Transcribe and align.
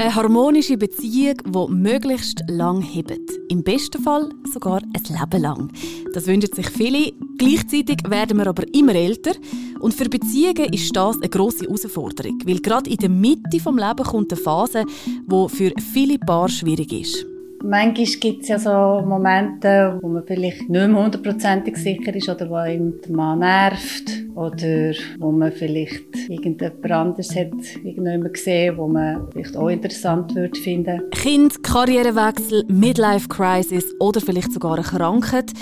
Eine 0.00 0.14
harmonische 0.14 0.76
Beziehung, 0.76 1.38
die 1.44 1.74
möglichst 1.74 2.44
lang 2.46 2.80
hebt. 2.82 3.32
Im 3.48 3.64
besten 3.64 4.00
Fall 4.00 4.28
sogar 4.44 4.80
ein 4.80 5.02
Leben 5.08 5.42
lang. 5.42 5.72
Das 6.14 6.28
wünschen 6.28 6.54
sich 6.54 6.70
viele. 6.70 7.12
Gleichzeitig 7.36 8.08
werden 8.08 8.38
wir 8.38 8.46
aber 8.46 8.62
immer 8.72 8.94
älter. 8.94 9.32
Und 9.80 9.94
für 9.94 10.08
Beziehungen 10.08 10.72
ist 10.72 10.94
das 10.94 11.16
eine 11.16 11.28
grosse 11.28 11.64
Herausforderung. 11.64 12.38
Weil 12.46 12.60
gerade 12.60 12.88
in 12.88 12.98
der 12.98 13.08
Mitte 13.08 13.42
des 13.52 13.64
Lebens 13.64 14.08
kommt 14.08 14.32
eine 14.32 14.40
Phase, 14.40 14.84
die 15.04 15.48
für 15.48 15.72
viele 15.92 16.18
Paare 16.20 16.48
schwierig 16.48 16.92
ist. 16.92 17.26
Manchmal 17.62 18.06
gibt 18.20 18.42
es 18.42 18.48
ja 18.48 18.58
so 18.58 19.04
Momente, 19.04 19.98
wo 20.00 20.08
man 20.08 20.22
vielleicht 20.24 20.68
nicht 20.68 20.70
mehr 20.70 20.88
hundertprozentig 20.88 21.76
sicher 21.76 22.14
ist 22.14 22.28
oder 22.28 22.48
wo 22.48 22.54
einem 22.54 23.00
der 23.04 23.16
Mann 23.16 23.40
nervt 23.40 24.10
oder 24.36 24.92
wo 25.18 25.32
man 25.32 25.50
vielleicht 25.50 26.28
irgendjemand 26.28 26.90
anderes 26.90 27.34
hat 27.34 27.52
irgendjemand 27.82 28.34
gesehen, 28.34 28.76
wo 28.76 28.86
man 28.86 29.26
vielleicht 29.32 29.56
auch 29.56 29.68
interessant 29.68 30.34
würde 30.36 30.58
finden. 30.58 31.02
Kind, 31.10 31.62
Karrierewechsel, 31.64 32.64
Midlife 32.68 33.28
Crisis 33.28 33.84
oder 33.98 34.20
vielleicht 34.20 34.52
sogar 34.52 34.74
eine 34.74 34.82
Krankheit. 34.82 35.52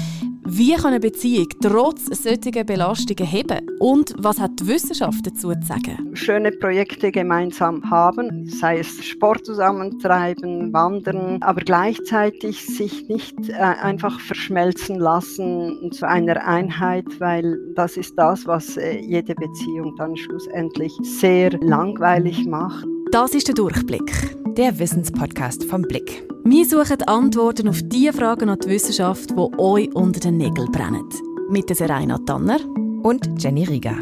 Wie 0.49 0.75
kann 0.75 0.93
eine 0.93 1.01
Beziehung 1.01 1.49
trotz 1.61 2.07
solcher 2.07 2.63
Belastungen 2.63 3.27
heben? 3.27 3.69
Und 3.81 4.15
was 4.17 4.39
hat 4.39 4.53
die 4.61 4.69
Wissenschaft 4.69 5.27
dazu 5.27 5.53
zu 5.53 5.67
sagen? 5.67 6.15
Schöne 6.15 6.53
Projekte 6.53 7.11
gemeinsam 7.11 7.83
haben, 7.91 8.47
sei 8.47 8.79
es 8.79 9.05
Sport 9.05 9.45
zusammentreiben, 9.45 10.73
wandern, 10.73 11.43
aber 11.43 11.63
gleichzeitig 11.63 12.65
sich 12.65 13.09
nicht 13.09 13.35
äh, 13.49 13.55
einfach 13.55 14.21
verschmelzen 14.21 15.01
lassen 15.01 15.91
zu 15.91 16.07
einer 16.07 16.47
Einheit, 16.47 17.07
weil 17.19 17.59
das 17.75 17.97
ist 17.97 18.15
das, 18.17 18.47
was 18.47 18.77
äh, 18.77 19.01
jede 19.01 19.35
Beziehung 19.35 19.97
dann 19.99 20.17
schlussendlich 20.17 20.93
sehr 21.03 21.51
langweilig 21.61 22.47
macht. 22.47 22.87
Das 23.12 23.34
ist 23.34 23.46
der 23.46 23.55
Durchblick, 23.55 24.10
der 24.56 24.78
Wissenspodcast 24.80 25.65
vom 25.65 25.83
Blick. 25.83 26.27
Wir 26.45 26.65
suchen 26.66 27.02
Antworten 27.06 27.68
auf 27.68 27.80
die 27.85 28.10
Fragen 28.13 28.48
an 28.48 28.59
die 28.59 28.68
Wissenschaft, 28.68 29.30
die 29.30 29.59
euch 29.59 29.95
unter 29.95 30.18
den 30.18 30.38
Nägeln 30.38 30.71
brennen. 30.73 31.09
Mit 31.48 31.68
der 31.68 31.76
Serena 31.76 32.18
Tanner 32.18 32.59
und 33.04 33.40
Jenny 33.40 33.63
Riga. 33.63 33.95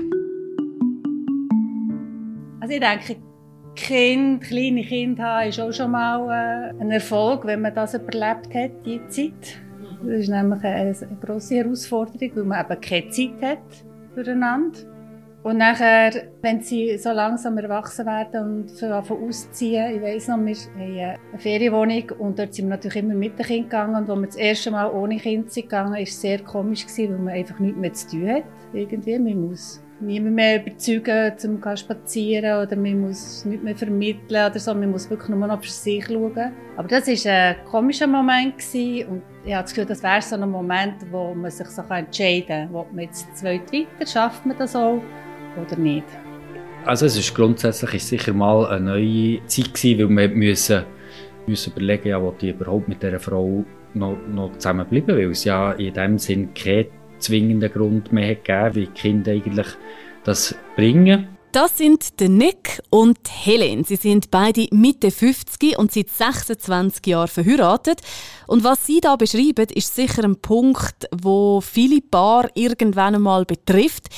Also 2.60 2.74
ich 2.74 2.80
denke, 2.80 3.16
kind, 3.76 4.40
kleine 4.40 4.82
Kinder 4.82 5.22
haben 5.22 5.48
ist 5.50 5.60
auch 5.60 5.72
schon 5.72 5.90
mal 5.90 6.72
äh, 6.72 6.80
ein 6.80 6.90
Erfolg, 6.90 7.44
wenn 7.44 7.60
man 7.60 7.74
das 7.74 7.92
überlebt 7.92 8.54
hat, 8.54 8.86
die 8.86 9.06
Zeit. 9.08 9.60
Das 10.02 10.20
ist 10.20 10.28
nämlich 10.30 10.64
eine, 10.64 10.96
grosse 11.20 11.56
Herausforderung, 11.56 12.30
weil 12.36 12.44
man 12.44 12.64
eben 12.64 12.80
keine 12.80 13.10
Zeit 13.10 13.42
hat 13.42 13.84
füreinander. 14.14 14.93
Und 15.44 15.58
nachher, 15.58 16.10
wenn 16.40 16.62
sie 16.62 16.96
so 16.96 17.10
langsam 17.10 17.58
erwachsen 17.58 18.06
werden 18.06 18.64
und 18.66 18.82
anfangen 18.82 19.28
ausziehen, 19.28 19.94
ich 19.94 20.00
weiss 20.00 20.26
noch, 20.26 20.38
wir 20.38 20.54
haben 20.54 21.18
eine 21.32 21.38
Ferienwohnung 21.38 22.12
und 22.18 22.38
dort 22.38 22.54
sind 22.54 22.64
wir 22.64 22.76
natürlich 22.76 22.96
immer 22.96 23.14
mit 23.14 23.38
den 23.38 23.44
Kindern 23.44 23.68
gegangen 23.68 23.96
und 23.96 24.08
als 24.08 24.20
wir 24.20 24.26
das 24.26 24.36
erste 24.36 24.70
Mal 24.70 24.90
ohne 24.90 25.18
Kind 25.18 25.52
sind 25.52 25.64
gegangen, 25.64 25.92
war 25.92 26.00
es 26.00 26.18
sehr 26.18 26.38
komisch, 26.38 26.86
gewesen, 26.86 27.12
weil 27.12 27.18
man 27.18 27.34
einfach 27.34 27.58
nichts 27.58 27.78
mehr 27.78 27.92
zu 27.92 28.08
tun 28.08 28.28
hat. 28.30 28.44
Irgendwie, 28.72 29.18
man 29.18 29.48
muss 29.48 29.84
niemand 30.00 30.34
mehr 30.34 30.62
überzeugen, 30.62 31.36
zum 31.36 31.62
zu 31.62 31.76
spazieren 31.76 32.66
oder 32.66 32.74
man 32.74 33.02
muss 33.02 33.44
nichts 33.44 33.64
mehr 33.64 33.76
vermitteln 33.76 34.50
oder 34.50 34.58
so, 34.58 34.72
man 34.72 34.92
muss 34.92 35.10
wirklich 35.10 35.28
nur 35.28 35.46
noch 35.46 35.62
für 35.62 35.70
sich 35.70 36.06
schauen. 36.06 36.52
Aber 36.78 36.88
das 36.88 37.06
war 37.06 37.32
ein 37.32 37.56
komischer 37.66 38.06
Moment 38.06 38.56
gewesen 38.56 39.08
und 39.10 39.22
ich 39.44 39.52
habe 39.52 39.64
das 39.64 39.74
Gefühl, 39.74 39.86
das 39.86 40.02
wäre 40.02 40.22
so 40.22 40.36
ein 40.36 40.50
Moment, 40.50 40.94
wo 41.10 41.34
man 41.34 41.50
sich 41.50 41.66
so 41.66 41.82
entscheiden 41.82 42.46
kann, 42.46 42.74
ob 42.74 42.90
man 42.94 43.04
jetzt 43.04 43.36
zweit 43.36 43.70
weiter, 43.70 44.06
schafft 44.10 44.46
man 44.46 44.56
das 44.56 44.74
auch 44.74 45.02
oder 45.60 45.76
nicht? 45.76 46.06
Also 46.84 47.06
es 47.06 47.16
ist 47.16 47.34
grundsätzlich 47.34 47.94
ist 47.94 48.08
sicher 48.08 48.32
mal 48.32 48.66
eine 48.66 48.84
neue 48.84 49.44
Zeit 49.46 49.72
gewesen, 49.72 50.16
weil 50.16 50.30
wir 50.30 50.36
müssen, 50.36 50.84
müssen 51.46 51.72
überlegen, 51.72 52.08
ja, 52.08 52.20
ob 52.20 52.38
die 52.38 52.50
überhaupt 52.50 52.88
mit 52.88 53.02
dieser 53.02 53.20
Frau 53.20 53.64
noch, 53.94 54.16
noch 54.28 54.52
zusammenbleiben, 54.58 55.16
weil 55.16 55.30
es 55.30 55.44
ja 55.44 55.72
in 55.72 55.94
dem 55.94 56.18
Sinn 56.18 56.52
keinen 56.52 56.86
zwingenden 57.18 57.72
Grund 57.72 58.12
mehr 58.12 58.34
gegeben, 58.34 58.74
wie 58.74 58.86
die 58.86 58.92
Kinder 58.92 59.32
eigentlich 59.32 59.68
das 60.24 60.54
bringen. 60.76 61.28
Das 61.52 61.78
sind 61.78 62.18
der 62.18 62.30
Nick 62.30 62.82
und 62.90 63.16
Helen. 63.30 63.84
Sie 63.84 63.94
sind 63.94 64.32
beide 64.32 64.66
Mitte 64.72 65.12
50 65.12 65.78
und 65.78 65.92
seit 65.92 66.10
26 66.10 67.06
Jahren 67.06 67.28
verheiratet. 67.28 68.00
Und 68.48 68.64
was 68.64 68.84
sie 68.84 69.00
da 69.00 69.14
beschreiben, 69.14 69.68
ist 69.72 69.94
sicher 69.94 70.24
ein 70.24 70.34
Punkt, 70.40 71.08
wo 71.16 71.60
viele 71.60 72.00
Paar 72.00 72.48
irgendwann 72.54 73.14
einmal 73.14 73.44
betrifft. 73.44 74.08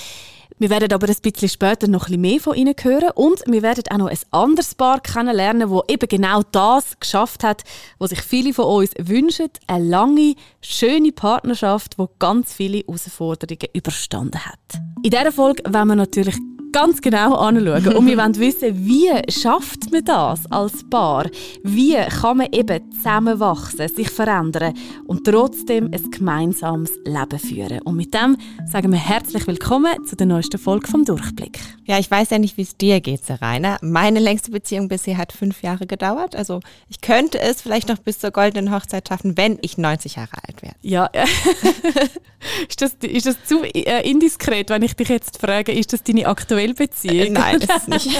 Wir 0.58 0.70
werden 0.70 0.90
aber 0.90 1.06
ein 1.06 1.16
bisschen 1.20 1.50
später 1.50 1.86
noch 1.86 2.08
ein 2.08 2.18
mehr 2.18 2.40
von 2.40 2.56
ihnen 2.56 2.74
hören 2.80 3.10
und 3.14 3.42
wir 3.46 3.60
werden 3.60 3.84
auch 3.90 3.98
noch 3.98 4.06
ein 4.08 4.18
anderes 4.30 4.74
Paar 4.74 5.00
kennenlernen, 5.00 5.68
das 5.68 5.82
eben 5.88 6.08
genau 6.08 6.40
das 6.50 6.98
geschafft 6.98 7.44
hat, 7.44 7.62
was 7.98 8.08
sich 8.08 8.22
viele 8.22 8.54
von 8.54 8.64
uns 8.64 8.92
wünschen. 8.98 9.50
Eine 9.66 9.84
lange, 9.84 10.34
schöne 10.62 11.12
Partnerschaft, 11.12 11.98
die 11.98 12.06
ganz 12.18 12.54
viele 12.54 12.78
Herausforderungen 12.78 13.68
überstanden 13.74 14.46
hat. 14.46 14.80
In 15.02 15.10
dieser 15.10 15.30
Folge 15.30 15.62
wollen 15.70 15.88
wir 15.88 15.96
natürlich 15.96 16.36
ganz 16.76 17.00
genau 17.00 17.36
anschauen. 17.36 17.96
Und 17.96 18.06
wir 18.06 18.18
wollen 18.18 18.36
wissen, 18.36 18.86
wie 18.86 19.10
schafft 19.32 19.90
man 19.92 20.04
das 20.04 20.44
als 20.52 20.84
Paar? 20.90 21.24
Wie 21.62 21.96
kann 22.20 22.36
man 22.36 22.48
eben 22.52 22.92
zusammenwachsen, 22.92 23.88
sich 23.88 24.10
verändern 24.10 24.74
und 25.06 25.24
trotzdem 25.24 25.86
ein 25.90 26.10
gemeinsames 26.10 26.90
Leben 27.06 27.38
führen? 27.38 27.80
Und 27.80 27.96
mit 27.96 28.12
dem 28.12 28.36
sagen 28.66 28.92
wir 28.92 28.98
herzlich 28.98 29.46
willkommen 29.46 30.04
zu 30.04 30.16
der 30.16 30.26
neuesten 30.26 30.58
Folge 30.58 30.86
vom 30.86 31.06
Durchblick. 31.06 31.58
Ja, 31.86 31.98
ich 31.98 32.10
weiß 32.10 32.28
ja 32.28 32.38
nicht, 32.38 32.58
wie 32.58 32.62
es 32.62 32.76
dir 32.76 33.00
geht, 33.00 33.22
Rainer. 33.40 33.78
Meine 33.80 34.20
längste 34.20 34.50
Beziehung 34.50 34.88
bisher 34.88 35.16
hat 35.16 35.32
fünf 35.32 35.62
Jahre 35.62 35.86
gedauert. 35.86 36.36
Also 36.36 36.60
ich 36.90 37.00
könnte 37.00 37.40
es 37.40 37.62
vielleicht 37.62 37.88
noch 37.88 37.98
bis 37.98 38.18
zur 38.18 38.32
goldenen 38.32 38.74
Hochzeit 38.74 39.08
schaffen, 39.08 39.38
wenn 39.38 39.58
ich 39.62 39.78
90 39.78 40.16
Jahre 40.16 40.36
alt 40.46 40.60
wäre. 40.60 40.74
Ja, 40.82 41.06
ist, 42.68 42.82
das, 42.82 42.94
ist 43.00 43.26
das 43.26 43.42
zu 43.44 43.62
äh, 43.62 44.06
indiskret, 44.06 44.68
wenn 44.68 44.82
ich 44.82 44.94
dich 44.94 45.08
jetzt 45.08 45.40
frage, 45.40 45.72
ist 45.72 45.94
das 45.94 46.02
deine 46.02 46.26
aktuelle 46.26 46.65
Beziehung? 46.74 47.26
Äh, 47.26 47.30
nein, 47.30 47.60
das 47.60 47.76
ist 47.76 47.88
nicht. 47.88 48.08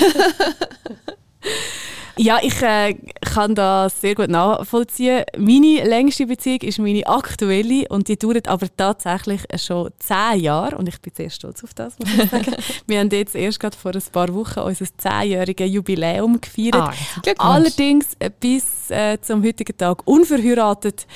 Ja, 2.19 2.39
ich 2.43 2.63
äh, 2.63 2.95
kann 3.21 3.55
das 3.55 4.01
sehr 4.01 4.15
gut 4.15 4.31
nachvollziehen. 4.31 5.25
Meine 5.37 5.85
längste 5.85 6.27
Beziehung 6.27 6.61
ist 6.63 6.79
meine 6.79 7.07
aktuelle 7.07 7.87
und 7.91 8.09
die 8.09 8.17
dauert 8.17 8.49
aber 8.49 8.69
tatsächlich 8.75 9.43
schon 9.59 9.91
zehn 9.99 10.41
Jahre 10.41 10.79
und 10.79 10.89
ich 10.89 10.99
bin 11.03 11.13
sehr 11.15 11.29
stolz 11.29 11.63
auf 11.63 11.75
das, 11.75 11.99
muss 11.99 12.09
ich 12.09 12.31
sagen. 12.31 12.57
Wir 12.87 13.01
haben 13.01 13.11
jetzt 13.11 13.35
erst 13.35 13.61
gerade 13.61 13.77
vor 13.77 13.95
ein 13.95 14.03
paar 14.13 14.33
Wochen 14.35 14.61
unser 14.61 14.87
zehnjähriges 14.97 15.71
Jubiläum 15.71 16.41
gefeiert. 16.41 16.75
Ah, 16.75 16.93
Allerdings 17.37 18.07
äh, 18.19 18.31
bis 18.31 18.91
äh, 18.91 19.21
zum 19.21 19.45
heutigen 19.45 19.77
Tag 19.77 20.07
unverheiratet 20.07 21.07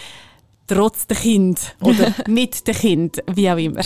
trotz 0.71 1.07
der 1.07 1.17
Kind 1.17 1.75
oder 1.83 2.15
mit 2.29 2.67
dem 2.67 2.75
Kind, 2.75 3.23
wie 3.33 3.51
auch 3.51 3.57
immer. 3.57 3.83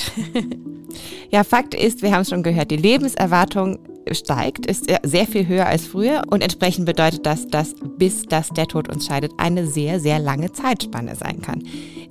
ja, 1.31 1.43
Fakt 1.45 1.75
ist, 1.75 2.03
wir 2.03 2.12
haben 2.12 2.22
es 2.22 2.28
schon 2.28 2.43
gehört, 2.43 2.71
die 2.71 2.77
Lebenserwartung 2.77 3.78
steigt, 4.12 4.67
ist 4.67 4.87
sehr 5.03 5.27
viel 5.27 5.49
höher 5.49 5.67
als 5.67 5.87
früher 5.87 6.22
und 6.31 6.43
entsprechend 6.43 6.84
bedeutet 6.84 7.25
das, 7.25 7.49
dass 7.49 7.75
bis 7.97 8.25
das 8.25 8.50
der 8.50 8.67
Tod 8.67 8.91
uns 8.91 9.06
scheidet 9.06 9.33
eine 9.39 9.67
sehr, 9.67 9.99
sehr 9.99 10.19
lange 10.19 10.53
Zeitspanne 10.53 11.17
sein 11.17 11.41
kann. 11.41 11.62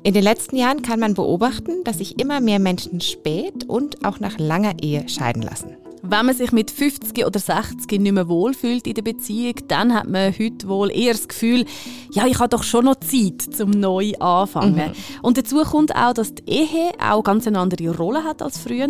In 0.02 0.14
den 0.14 0.24
letzten 0.24 0.56
Jahren 0.58 0.82
kann 0.82 1.00
man 1.00 1.14
beobachten, 1.14 1.84
dass 1.84 2.00
sich 2.00 2.20
immer 2.20 2.42
mehr 2.42 2.60
Menschen 2.60 3.00
spät 3.00 3.66
und 3.68 4.04
auch 4.06 4.20
nach 4.20 4.40
langer 4.40 4.74
Ehe 4.82 5.08
scheiden 5.08 5.44
lassen. 5.44 5.78
Wenn 6.06 6.26
man 6.26 6.36
sich 6.36 6.52
mit 6.52 6.70
50 6.70 7.26
oder 7.26 7.40
60 7.40 7.90
nicht 8.02 8.12
mehr 8.12 8.28
wohlfühlt 8.28 8.86
in 8.88 8.94
der 8.94 9.04
Beziehung, 9.04 9.56
dann 9.70 9.94
hat 9.94 10.06
man 10.06 10.38
heute 10.38 10.68
wohl 10.68 10.92
eher 10.92 11.14
das 11.14 11.30
Gefühl, 11.30 11.64
ja, 12.12 12.28
ich 12.28 12.40
habe 12.40 12.50
doch 12.50 12.64
schon 12.64 12.84
noch 12.84 12.96
Zeit 12.96 13.42
zum 13.56 13.70
neu 13.70 14.12
anfangen. 14.20 14.90
Mhm. 14.90 15.22
Und 15.22 15.38
dazu 15.38 15.64
kommt 15.64 15.96
auch, 15.96 16.12
dass 16.12 16.36
die 16.36 16.44
Ehe 16.46 16.92
auch 17.00 17.24
ganz 17.24 17.48
eine 17.48 17.58
andere 17.58 17.96
Rolle 17.96 18.26
hat 18.26 18.42
als 18.42 18.58
früher. 18.58 18.90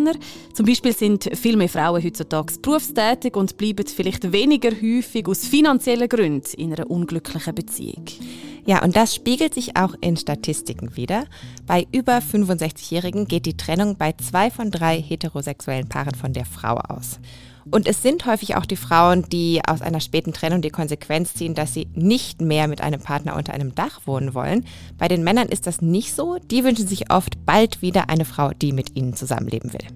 Zum 0.54 0.66
Beispiel 0.66 0.92
sind 0.92 1.30
viel 1.36 1.56
mehr 1.56 1.68
Frauen 1.68 2.02
heutzutage 2.02 2.52
berufstätig 2.60 3.36
und 3.36 3.56
bleiben 3.58 3.86
vielleicht 3.86 4.32
weniger 4.32 4.70
häufig 4.72 5.28
aus 5.28 5.46
finanziellen 5.46 6.08
Gründen 6.08 6.50
in 6.56 6.74
einer 6.74 6.90
unglücklichen 6.90 7.54
Beziehung. 7.54 8.06
Ja, 8.66 8.82
und 8.82 8.96
das 8.96 9.14
spiegelt 9.14 9.52
sich 9.52 9.76
auch 9.76 9.94
in 10.00 10.16
Statistiken 10.16 10.96
wieder. 10.96 11.24
Bei 11.66 11.86
über 11.92 12.18
65-Jährigen 12.18 13.28
geht 13.28 13.44
die 13.44 13.56
Trennung 13.56 13.96
bei 13.96 14.12
zwei 14.12 14.50
von 14.50 14.70
drei 14.70 15.00
heterosexuellen 15.00 15.88
Paaren 15.88 16.14
von 16.14 16.32
der 16.32 16.46
Frau 16.46 16.76
aus. 16.76 17.20
Und 17.70 17.86
es 17.86 18.02
sind 18.02 18.26
häufig 18.26 18.56
auch 18.56 18.66
die 18.66 18.76
Frauen, 18.76 19.24
die 19.28 19.60
aus 19.66 19.80
einer 19.80 20.00
späten 20.00 20.32
Trennung 20.32 20.60
die 20.60 20.70
Konsequenz 20.70 21.34
ziehen, 21.34 21.54
dass 21.54 21.72
sie 21.72 21.88
nicht 21.94 22.40
mehr 22.40 22.68
mit 22.68 22.80
einem 22.80 23.00
Partner 23.00 23.36
unter 23.36 23.54
einem 23.54 23.74
Dach 23.74 24.00
wohnen 24.04 24.34
wollen. 24.34 24.66
Bei 24.98 25.08
den 25.08 25.24
Männern 25.24 25.48
ist 25.48 25.66
das 25.66 25.80
nicht 25.80 26.14
so. 26.14 26.38
Die 26.38 26.64
wünschen 26.64 26.86
sich 26.86 27.10
oft 27.10 27.44
bald 27.46 27.80
wieder 27.80 28.10
eine 28.10 28.24
Frau, 28.24 28.50
die 28.50 28.72
mit 28.72 28.96
ihnen 28.96 29.14
zusammenleben 29.14 29.72
will. 29.72 29.86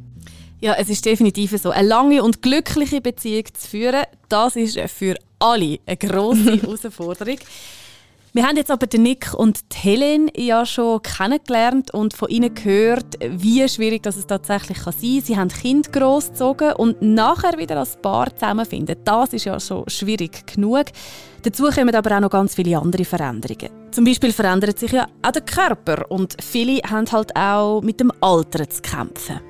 Ja, 0.61 0.75
es 0.75 0.89
ist 0.89 1.05
definitiv 1.05 1.57
so. 1.61 1.71
Eine 1.71 1.89
lange 1.89 2.23
und 2.23 2.43
glückliche 2.43 3.01
Beziehung 3.01 3.45
zu 3.53 3.69
führen, 3.69 4.05
das 4.29 4.57
ist 4.57 4.79
für 4.91 5.15
alle 5.39 5.79
eine 5.87 5.97
grosse 5.97 6.57
Herausforderung. 6.63 7.39
Wir 8.39 8.47
haben 8.47 8.57
jetzt 8.57 8.71
aber 8.71 8.87
den 8.87 9.03
Nick 9.03 9.35
und 9.35 9.59
die 9.73 9.79
Helen 9.79 10.31
ja 10.37 10.65
schon 10.65 11.03
kennengelernt 11.03 11.93
und 11.93 12.15
von 12.15 12.29
ihnen 12.29 12.55
gehört, 12.55 13.19
wie 13.21 13.69
schwierig 13.69 14.05
das 14.05 14.17
es 14.17 14.29
tatsächlich 14.29 14.79
kann 14.79 14.93
sein 14.93 15.11
kann. 15.17 15.23
Sie 15.23 15.37
haben 15.37 15.49
Kind 15.49 15.93
großgezogen 15.93 16.75
und 16.75 17.03
nachher 17.03 17.59
wieder 17.59 17.79
als 17.79 17.97
Paar 17.97 18.33
zusammenfinden. 18.33 18.95
Das 19.03 19.33
ist 19.33 19.45
ja 19.45 19.59
schon 19.59 19.83
schwierig 19.89 20.47
genug. 20.47 20.85
Dazu 21.43 21.65
kommen 21.65 21.93
aber 21.93 22.15
auch 22.15 22.21
noch 22.21 22.31
ganz 22.31 22.55
viele 22.55 22.79
andere 22.79 23.05
Veränderungen. 23.05 23.71
Zum 23.91 24.05
Beispiel 24.05 24.33
verändert 24.33 24.79
sich 24.79 24.93
ja 24.93 25.09
auch 25.21 25.33
der 25.33 25.43
Körper 25.43 26.09
und 26.09 26.37
viele 26.41 26.81
haben 26.89 27.11
halt 27.11 27.35
auch 27.35 27.81
mit 27.83 27.99
dem 27.99 28.13
Alter 28.21 28.71
zu 28.71 28.83
kämpfen. 28.83 29.41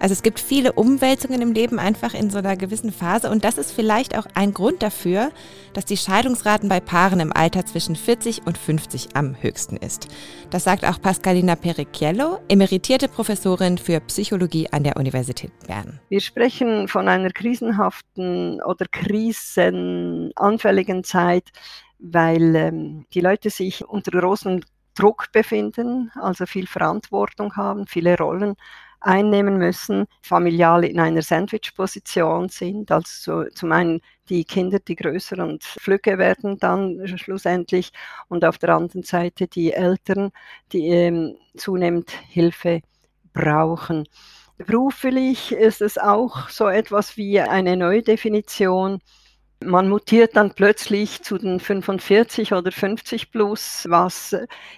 Also 0.00 0.14
es 0.14 0.22
gibt 0.22 0.40
viele 0.40 0.72
Umwälzungen 0.72 1.42
im 1.42 1.52
Leben 1.52 1.78
einfach 1.78 2.14
in 2.14 2.30
so 2.30 2.38
einer 2.38 2.56
gewissen 2.56 2.90
Phase 2.90 3.30
und 3.30 3.44
das 3.44 3.58
ist 3.58 3.70
vielleicht 3.70 4.16
auch 4.16 4.24
ein 4.34 4.54
Grund 4.54 4.82
dafür, 4.82 5.30
dass 5.74 5.84
die 5.84 5.98
Scheidungsraten 5.98 6.70
bei 6.70 6.80
Paaren 6.80 7.20
im 7.20 7.34
Alter 7.34 7.66
zwischen 7.66 7.96
40 7.96 8.46
und 8.46 8.56
50 8.56 9.10
am 9.14 9.36
höchsten 9.42 9.76
ist. 9.76 10.08
Das 10.48 10.64
sagt 10.64 10.86
auch 10.86 11.02
Pascalina 11.02 11.54
Pericchiello, 11.54 12.38
emeritierte 12.48 13.08
Professorin 13.08 13.76
für 13.76 14.00
Psychologie 14.00 14.68
an 14.72 14.84
der 14.84 14.96
Universität 14.96 15.52
Bern. 15.66 16.00
Wir 16.08 16.22
sprechen 16.22 16.88
von 16.88 17.06
einer 17.06 17.28
krisenhaften 17.28 18.62
oder 18.62 18.86
krisenanfälligen 18.90 21.04
Zeit, 21.04 21.50
weil 21.98 22.56
ähm, 22.56 23.04
die 23.12 23.20
Leute 23.20 23.50
sich 23.50 23.86
unter 23.86 24.18
großem 24.18 24.62
Druck 24.94 25.26
befinden, 25.32 26.10
also 26.14 26.46
viel 26.46 26.66
Verantwortung 26.66 27.56
haben, 27.56 27.86
viele 27.86 28.16
Rollen 28.16 28.56
einnehmen 29.00 29.58
müssen, 29.58 30.06
familial 30.22 30.84
in 30.84 31.00
einer 31.00 31.22
Sandwich-Position 31.22 32.48
sind. 32.48 32.90
Also 32.90 33.44
zum 33.54 33.72
einen 33.72 34.00
die 34.28 34.44
Kinder, 34.44 34.78
die 34.78 34.96
größer 34.96 35.38
und 35.44 35.64
flügge 35.64 36.18
werden 36.18 36.58
dann 36.58 37.06
schlussendlich 37.18 37.92
und 38.28 38.44
auf 38.44 38.58
der 38.58 38.70
anderen 38.70 39.02
Seite 39.02 39.48
die 39.48 39.72
Eltern, 39.72 40.30
die 40.72 40.88
ähm, 40.88 41.36
zunehmend 41.56 42.10
Hilfe 42.28 42.82
brauchen. 43.32 44.06
Beruflich 44.58 45.52
ist 45.52 45.80
es 45.80 45.96
auch 45.96 46.48
so 46.48 46.68
etwas 46.68 47.16
wie 47.16 47.40
eine 47.40 47.76
Neudefinition 47.76 49.00
man 49.64 49.88
mutiert 49.88 50.36
dann 50.36 50.52
plötzlich 50.52 51.22
zu 51.22 51.36
den 51.36 51.60
45 51.60 52.52
oder 52.54 52.72
50 52.72 53.30
plus, 53.30 53.86
was 53.88 54.34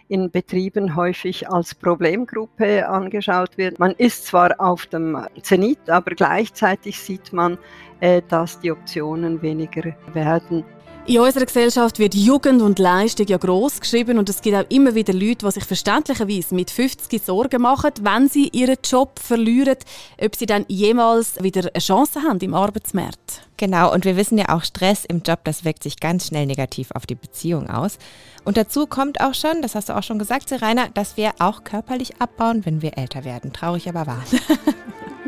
in 0.09 0.31
Betrieben 0.31 0.97
häufig 0.97 1.49
als 1.49 1.75
Problemgruppe 1.75 2.89
angeschaut 2.89 3.57
wird. 3.57 3.79
Man 3.79 3.93
ist 3.93 4.27
zwar 4.27 4.55
auf 4.59 4.87
dem 4.87 5.25
Zenit, 5.43 5.89
aber 5.89 6.15
gleichzeitig 6.15 6.99
sieht 6.99 7.33
man, 7.33 7.59
äh, 8.01 8.23
dass 8.29 8.59
die 8.59 8.73
Optionen 8.73 9.41
weniger 9.41 9.95
werden. 10.13 10.65
In 11.05 11.19
unserer 11.19 11.47
Gesellschaft 11.47 11.99
wird 11.99 12.15
Jugend 12.15 12.63
und 12.63 12.79
Leistung 12.79 13.27
ja 13.27 13.37
gross 13.37 13.81
geschrieben 13.81 14.19
und 14.19 14.29
es 14.29 14.41
gibt 14.41 14.57
auch 14.57 14.71
immer 14.71 14.95
wieder 14.95 15.13
Leute, 15.13 15.45
die 15.47 15.51
sich 15.51 15.65
verständlicherweise 15.65 16.55
mit 16.55 16.71
50 16.71 17.21
Sorgen 17.25 17.61
machen, 17.61 17.91
wenn 18.03 18.29
sie 18.29 18.49
ihren 18.53 18.77
Job 18.85 19.19
verlieren, 19.19 19.79
ob 20.23 20.37
sie 20.37 20.47
dann 20.47 20.65
jemals 20.69 21.43
wieder 21.43 21.63
eine 21.63 21.83
Chance 21.83 22.23
haben 22.23 22.39
im 22.39 22.55
Arbeitsmarkt. 22.55 23.49
Genau, 23.57 23.93
und 23.93 24.05
wir 24.05 24.17
wissen 24.17 24.39
ja 24.39 24.51
auch, 24.51 24.63
Stress 24.63 25.05
im 25.05 25.23
Job, 25.23 25.41
das 25.43 25.65
wirkt 25.65 25.83
sich 25.83 25.99
ganz 25.99 26.29
schnell 26.29 26.47
negativ 26.47 26.93
auf 26.93 27.05
die 27.05 27.17
Beziehung 27.17 27.69
aus. 27.69 27.99
Und 28.45 28.57
dazu 28.57 28.87
kommt 28.87 29.21
auch 29.21 29.35
schon, 29.35 29.61
das 29.61 29.75
hast 29.75 29.89
du 29.89 29.97
auch 29.97 30.05
schon 30.05 30.21
gesagt, 30.21 30.49
Serena, 30.49 30.87
dass 30.95 31.17
wir 31.17 31.33
auch 31.41 31.65
körperlich 31.65 32.21
abbauen, 32.21 32.65
wenn 32.65 32.81
wir 32.81 32.97
älter 32.97 33.25
werden. 33.25 33.53
Traurig, 33.53 33.89
aber 33.89 34.07
wahr. 34.07 34.23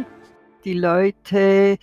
Die 0.64 0.74
Leute 0.74 1.78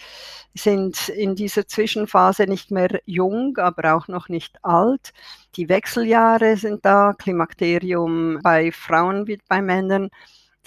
sind 0.56 1.10
in 1.10 1.36
dieser 1.36 1.68
Zwischenphase 1.68 2.44
nicht 2.46 2.72
mehr 2.72 3.00
jung, 3.06 3.58
aber 3.58 3.96
auch 3.96 4.08
noch 4.08 4.28
nicht 4.28 4.58
alt. 4.64 5.14
Die 5.56 5.70
Wechseljahre 5.70 6.58
sind 6.58 6.84
da, 6.84 7.14
Klimakterium 7.18 8.40
bei 8.42 8.72
Frauen 8.72 9.28
wie 9.28 9.40
bei 9.48 9.62
Männern. 9.62 10.10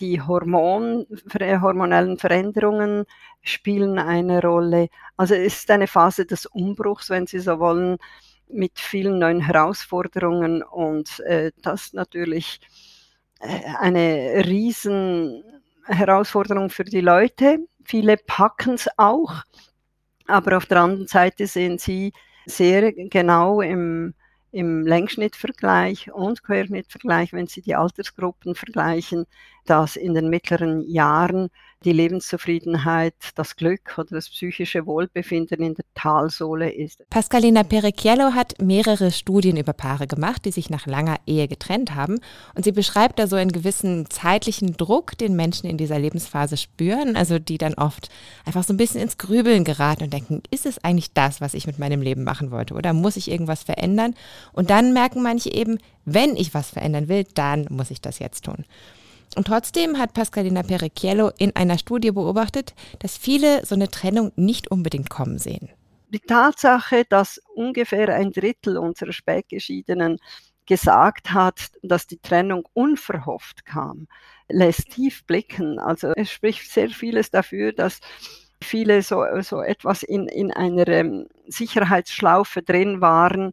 Die 0.01 0.21
Hormon, 0.21 1.07
hormonellen 1.33 2.19
Veränderungen 2.19 3.05
spielen 3.43 3.99
eine 3.99 4.43
Rolle. 4.43 4.89
Also 5.17 5.35
es 5.35 5.59
ist 5.59 5.71
eine 5.71 5.87
Phase 5.87 6.27
des 6.27 6.47
Umbruchs, 6.47 7.11
wenn 7.11 7.27
Sie 7.27 7.39
so 7.39 7.59
wollen, 7.59 7.99
mit 8.49 8.79
vielen 8.79 9.19
neuen 9.19 9.41
Herausforderungen 9.41 10.63
und 10.63 11.21
äh, 11.21 11.53
das 11.63 11.93
natürlich 11.93 12.61
äh, 13.41 13.61
eine 13.81 14.45
riesen 14.47 15.43
Herausforderung 15.87 16.71
für 16.71 16.85
die 16.85 17.01
Leute. 17.01 17.59
Viele 17.85 18.17
packen 18.17 18.75
es 18.75 18.89
auch, 18.97 19.43
aber 20.27 20.57
auf 20.57 20.67
der 20.67 20.81
anderen 20.81 21.07
Seite 21.07 21.47
sehen 21.47 21.79
sie 21.79 22.13
sehr 22.47 22.93
genau 22.93 23.61
im, 23.61 24.15
im 24.53 24.87
Längsschnittvergleich 24.87 26.13
und 26.13 26.43
Querschnittvergleich, 26.43 27.33
wenn 27.33 27.47
Sie 27.47 27.63
die 27.63 27.75
Altersgruppen 27.75 28.55
vergleichen, 28.55 29.27
dass 29.67 29.97
in 29.97 30.15
den 30.15 30.29
mittleren 30.29 30.89
Jahren 30.89 31.51
die 31.85 31.93
Lebenszufriedenheit, 31.93 33.15
das 33.35 33.57
Glück 33.57 33.99
oder 33.99 34.09
das 34.11 34.31
psychische 34.31 34.87
Wohlbefinden 34.87 35.63
in 35.63 35.75
der 35.75 35.85
Talsohle 35.95 36.73
ist. 36.73 37.03
Pascalina 37.11 37.63
Perecchiello 37.63 38.33
hat 38.33 38.61
mehrere 38.61 39.11
Studien 39.11 39.57
über 39.57 39.73
Paare 39.73 40.07
gemacht, 40.07 40.45
die 40.45 40.51
sich 40.51 40.71
nach 40.71 40.87
langer 40.87 41.17
Ehe 41.27 41.47
getrennt 41.47 41.95
haben. 41.95 42.21
Und 42.55 42.65
sie 42.65 42.73
beschreibt 42.73 43.19
da 43.19 43.27
so 43.27 43.37
einen 43.37 43.53
gewissen 43.53 44.09
zeitlichen 44.11 44.77
Druck, 44.77 45.19
den 45.19 45.37
Menschen 45.37 45.69
in 45.69 45.77
dieser 45.77 45.99
Lebensphase 45.99 46.57
spüren, 46.57 47.17
also 47.17 47.39
die 47.39 47.59
dann 47.59 47.75
oft 47.75 48.09
einfach 48.47 48.65
so 48.65 48.73
ein 48.73 48.79
bisschen 48.79 49.01
ins 49.01 49.19
Grübeln 49.19 49.65
geraten 49.65 50.05
und 50.05 50.13
denken, 50.13 50.43
ist 50.51 50.67
es 50.67 50.83
eigentlich 50.83 51.13
das, 51.13 51.41
was 51.41 51.55
ich 51.55 51.67
mit 51.67 51.79
meinem 51.79 52.01
Leben 52.01 52.25
machen 52.25 52.51
wollte 52.51 52.75
oder 52.75 52.93
muss 52.93 53.17
ich 53.17 53.31
irgendwas 53.31 53.63
verändern? 53.63 54.15
Und 54.53 54.71
dann 54.71 54.93
merken 54.93 55.23
manche 55.23 55.53
eben, 55.53 55.79
wenn 56.05 56.37
ich 56.37 56.55
was 56.55 56.71
verändern 56.71 57.09
will, 57.09 57.25
dann 57.35 57.67
muss 57.71 57.91
ich 57.91 58.01
das 58.01 58.19
jetzt 58.19 58.45
tun. 58.45 58.65
Und 59.37 59.47
trotzdem 59.47 59.99
hat 59.99 60.15
Pascalina 60.15 60.63
Perecchiello 60.63 61.31
in 61.39 61.55
einer 61.57 61.79
Studie 61.79 62.13
beobachtet, 62.13 62.75
dass 63.01 63.19
viele 63.19 63.65
so 63.67 63.75
eine 63.75 63.89
Trennung 63.89 64.33
nicht 64.37 64.71
unbedingt 64.71 65.11
kommen 65.11 65.39
sehen. 65.39 65.71
Die 66.09 66.21
Tatsache, 66.21 67.05
dass 67.09 67.41
ungefähr 67.55 68.15
ein 68.15 68.31
Drittel 68.31 68.79
unserer 68.79 69.13
Spätgeschiedenen 69.13 70.19
gesagt 70.67 71.33
hat, 71.33 71.71
dass 71.83 72.07
die 72.07 72.19
Trennung 72.19 72.67
unverhofft 72.73 73.65
kam, 73.65 74.07
lässt 74.49 74.91
tief 74.91 75.25
blicken. 75.25 75.79
Also 75.79 76.13
es 76.17 76.31
spricht 76.31 76.71
sehr 76.71 76.91
vieles 76.91 77.31
dafür, 77.31 77.73
dass 77.73 78.01
viele 78.63 79.03
so, 79.03 79.25
so 79.41 79.61
etwas 79.61 80.03
in, 80.03 80.27
in 80.29 80.53
einer 80.53 80.89
ähm, 80.89 81.27
Sicherheitsschlaufe 81.47 82.63
drin 82.63 83.01
waren, 83.01 83.53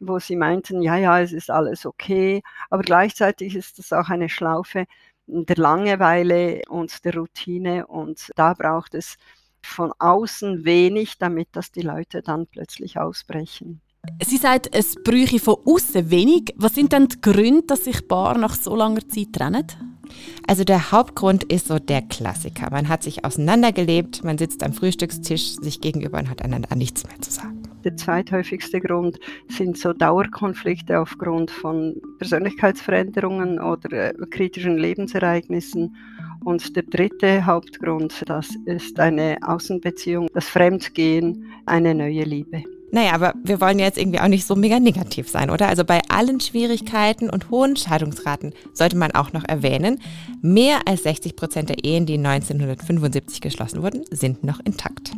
wo 0.00 0.18
sie 0.18 0.36
meinten, 0.36 0.82
ja, 0.82 0.96
ja, 0.96 1.20
es 1.20 1.32
ist 1.32 1.50
alles 1.50 1.86
okay, 1.86 2.42
aber 2.70 2.82
gleichzeitig 2.82 3.54
ist 3.54 3.78
es 3.78 3.92
auch 3.92 4.08
eine 4.08 4.28
Schlaufe, 4.28 4.86
der 5.26 5.56
Langeweile 5.56 6.62
und 6.68 7.04
der 7.04 7.14
Routine 7.14 7.86
und 7.86 8.30
da 8.36 8.54
braucht 8.54 8.94
es 8.94 9.16
von 9.62 9.92
außen 9.98 10.64
wenig, 10.64 11.18
damit 11.18 11.48
dass 11.52 11.72
die 11.72 11.82
Leute 11.82 12.22
dann 12.22 12.46
plötzlich 12.46 12.98
ausbrechen. 12.98 13.80
Sie 14.22 14.36
sagt, 14.36 14.68
es 14.74 14.96
bräuche 15.02 15.38
von 15.38 15.56
außen 15.64 16.10
wenig. 16.10 16.52
Was 16.56 16.74
sind 16.74 16.92
denn 16.92 17.08
die 17.08 17.20
Gründe, 17.22 17.62
dass 17.66 17.84
sich 17.84 18.06
Paar 18.06 18.36
nach 18.36 18.54
so 18.54 18.76
langer 18.76 19.08
Zeit 19.08 19.32
trennen? 19.32 19.66
Also 20.46 20.64
der 20.64 20.92
Hauptgrund 20.92 21.44
ist 21.44 21.68
so 21.68 21.78
der 21.78 22.02
Klassiker. 22.02 22.70
Man 22.70 22.88
hat 22.88 23.02
sich 23.02 23.24
auseinandergelebt, 23.24 24.22
man 24.22 24.36
sitzt 24.36 24.62
am 24.62 24.74
Frühstückstisch 24.74 25.56
sich 25.56 25.80
gegenüber 25.80 26.18
und 26.18 26.28
hat 26.28 26.42
einander 26.42 26.76
nichts 26.76 27.06
mehr 27.06 27.20
zu 27.22 27.30
sagen. 27.30 27.63
Der 27.84 27.96
zweithäufigste 27.96 28.80
Grund 28.80 29.18
sind 29.48 29.76
so 29.76 29.92
Dauerkonflikte 29.92 30.98
aufgrund 30.98 31.50
von 31.50 31.94
Persönlichkeitsveränderungen 32.18 33.60
oder 33.60 33.92
äh, 33.92 34.14
kritischen 34.30 34.78
Lebensereignissen. 34.78 35.94
Und 36.44 36.74
der 36.76 36.82
dritte 36.84 37.44
Hauptgrund, 37.44 38.22
das 38.26 38.48
ist 38.64 38.98
eine 38.98 39.36
Außenbeziehung, 39.42 40.28
das 40.32 40.48
Fremdgehen, 40.48 41.46
eine 41.66 41.94
neue 41.94 42.24
Liebe. 42.24 42.64
Naja, 42.90 43.12
aber 43.12 43.34
wir 43.42 43.60
wollen 43.60 43.80
jetzt 43.80 43.98
irgendwie 43.98 44.20
auch 44.20 44.28
nicht 44.28 44.46
so 44.46 44.54
mega 44.54 44.78
negativ 44.78 45.28
sein, 45.28 45.50
oder? 45.50 45.68
Also 45.68 45.84
bei 45.84 46.00
allen 46.08 46.38
Schwierigkeiten 46.38 47.28
und 47.28 47.50
hohen 47.50 47.76
Scheidungsraten 47.76 48.54
sollte 48.72 48.96
man 48.96 49.10
auch 49.12 49.32
noch 49.32 49.44
erwähnen, 49.44 50.00
mehr 50.42 50.86
als 50.86 51.02
60 51.02 51.34
Prozent 51.34 51.70
der 51.70 51.84
Ehen, 51.84 52.06
die 52.06 52.18
1975 52.18 53.40
geschlossen 53.40 53.82
wurden, 53.82 54.04
sind 54.10 54.44
noch 54.44 54.60
intakt. 54.60 55.10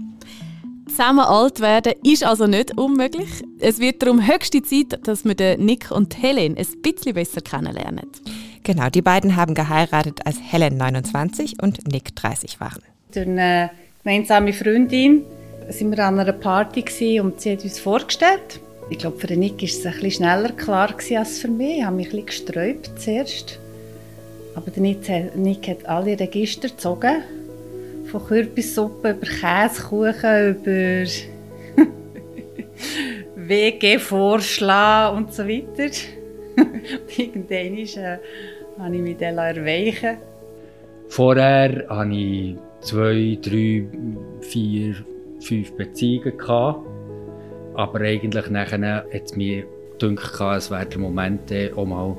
Zusammen 0.89 1.21
alt 1.21 1.61
werden 1.61 1.95
ist 2.05 2.25
also 2.25 2.47
nicht 2.47 2.79
unmöglich. 2.79 3.29
Es 3.59 3.81
wird 3.81 4.03
darum 4.03 4.27
höchste 4.27 4.63
Zeit, 4.63 5.07
dass 5.07 5.25
wir 5.25 5.35
den 5.35 5.65
Nick 5.65 5.91
und 5.91 6.23
Helen 6.23 6.57
ein 6.57 6.67
bisschen 6.83 7.15
besser 7.15 7.41
kennenlernen. 7.41 8.07
Genau, 8.63 8.89
die 8.89 9.03
beiden 9.03 9.37
haben 9.37 9.55
geheiratet, 9.55 10.21
als 10.25 10.39
Helen 10.41 10.77
29 10.77 11.63
und 11.63 11.87
Nick 11.89 12.15
30 12.17 12.61
waren. 12.61 12.83
Durch 13.13 13.27
eine 13.27 13.71
gemeinsame 14.03 14.53
Freundin 14.53 15.23
sind 15.69 15.91
wir 15.91 16.05
an 16.05 16.19
einer 16.19 16.33
Party 16.33 17.21
und 17.21 17.41
sie 17.41 17.53
hat 17.53 17.65
uns 17.65 17.79
vorgestellt. 17.79 18.61
Ich 18.89 18.99
glaube, 18.99 19.19
für 19.19 19.27
Nick 19.37 19.61
war 19.61 19.65
es 19.65 19.85
ein 19.85 19.93
bisschen 19.93 20.11
schneller 20.11 20.53
klar 20.53 20.95
als 21.17 21.39
für 21.39 21.49
mich. 21.49 21.79
Ich 21.79 21.85
habe 21.85 21.97
mich 21.97 22.07
ein 22.07 22.11
bisschen 22.11 22.27
gesträubt 22.27 22.91
zuerst. 22.97 23.59
Aber 24.55 24.71
der 24.71 24.83
Nick 24.83 25.69
hat 25.69 25.85
alle 25.87 26.19
Register 26.19 26.69
gezogen. 26.69 27.23
Von 28.11 28.25
Kürbissuppe 28.27 29.11
über 29.11 29.27
Käsekuchen, 29.27 30.57
über 30.57 31.07
WG-Vorschlag 33.49 35.15
und 35.15 35.33
so 35.33 35.47
weiter. 35.47 35.91
Irgendwann 37.17 37.79
äh, 37.79 38.19
habe 38.79 38.97
ich 38.97 39.03
mich 39.03 39.17
dann 39.17 39.39
erweichen 39.39 40.19
Vorher 41.09 41.87
hatte 41.89 42.15
ich 42.15 42.57
zwei, 42.81 43.39
drei, 43.41 43.87
vier, 44.41 44.95
fünf 45.41 45.73
Beziehungen. 45.77 46.37
Gehabt. 46.37 46.87
Aber 47.75 48.01
eigentlich 48.01 48.51
nachher 48.51 49.05
hat 49.13 49.23
es 49.25 49.37
mir 49.37 49.65
gedacht, 49.99 50.41
es 50.57 50.71
wäre 50.71 50.87
der 50.87 50.99
Moment, 50.99 51.53
auch 51.77 51.85
mal 51.85 52.17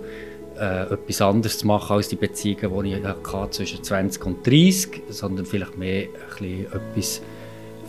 äh, 0.59 0.93
etwas 0.93 1.21
anderes 1.21 1.59
zu 1.59 1.67
machen 1.67 1.95
als 1.95 2.09
die 2.09 2.15
Beziehungen, 2.15 2.83
die 2.83 2.93
ich 2.95 3.03
hatte 3.03 3.51
zwischen 3.51 3.83
20 3.83 4.25
und 4.25 4.45
30, 4.45 5.03
sondern 5.09 5.45
vielleicht 5.45 5.77
mehr 5.77 6.03
ein 6.03 6.09
bisschen 6.39 6.65
etwas 6.65 7.21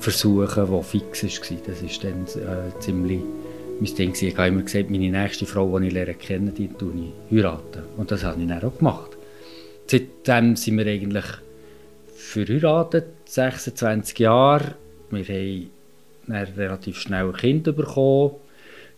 versuchen, 0.00 0.70
das 0.70 0.86
fix 0.86 1.22
war. 1.22 1.58
Das 1.66 1.82
war 1.82 2.10
dann 2.10 2.24
äh, 2.24 2.80
ziemlich 2.80 3.20
mein 3.80 3.94
Ding. 3.94 4.14
Ich 4.20 4.36
habe 4.36 4.48
immer 4.48 4.62
gesagt, 4.62 4.90
meine 4.90 5.10
nächste 5.10 5.46
Frau, 5.46 5.78
die 5.78 5.88
ich 5.88 5.92
lernen 5.92 6.18
kenne, 6.18 6.50
die 6.50 6.64
ich 6.64 7.36
heiraten. 7.36 7.82
Und 7.96 8.10
das 8.10 8.24
habe 8.24 8.40
ich 8.40 8.48
dann 8.48 8.62
auch 8.62 8.76
gemacht. 8.76 9.16
Seitdem 9.86 10.56
sind 10.56 10.78
wir 10.78 10.86
eigentlich 10.86 11.24
verheiratet, 12.14 13.06
26 13.26 14.18
Jahre. 14.18 14.74
Wir 15.10 15.24
haben 15.24 16.52
relativ 16.56 16.98
schnell 16.98 17.26
ein 17.26 17.32
Kind 17.32 17.64
bekommen. 17.64 18.32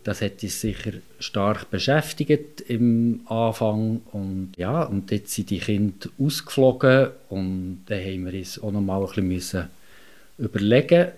Das 0.05 0.23
hat 0.23 0.43
uns 0.43 0.61
sicher 0.61 0.93
stark 1.19 1.71
beschäftigt 1.71 2.63
im 2.63 3.21
Anfang. 3.27 4.01
Und, 4.13 4.53
ja, 4.57 4.83
und 4.83 5.11
jetzt 5.11 5.33
sind 5.35 5.51
die 5.51 5.59
Kinder 5.59 6.09
ausgeflogen 6.19 7.09
und 7.29 7.85
dann 7.87 8.01
haben 8.01 8.27
wir 8.27 8.39
uns 8.39 8.63
auch 8.63 8.73
noch 8.73 8.81
mal 8.81 9.07
ein 9.17 9.29
bisschen 9.29 9.69
überlegen 10.39 11.09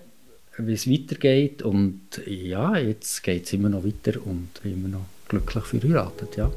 wie 0.57 0.73
es 0.73 0.89
weitergeht. 0.89 1.61
Und 1.61 2.01
ja, 2.25 2.77
jetzt 2.77 3.23
geht 3.23 3.45
es 3.45 3.53
immer 3.53 3.69
noch 3.69 3.83
weiter 3.83 4.19
und 4.25 4.49
immer 4.63 4.87
noch 4.87 5.05
glücklich 5.27 5.63
verheiratet, 5.63 6.37
ja. 6.37 6.51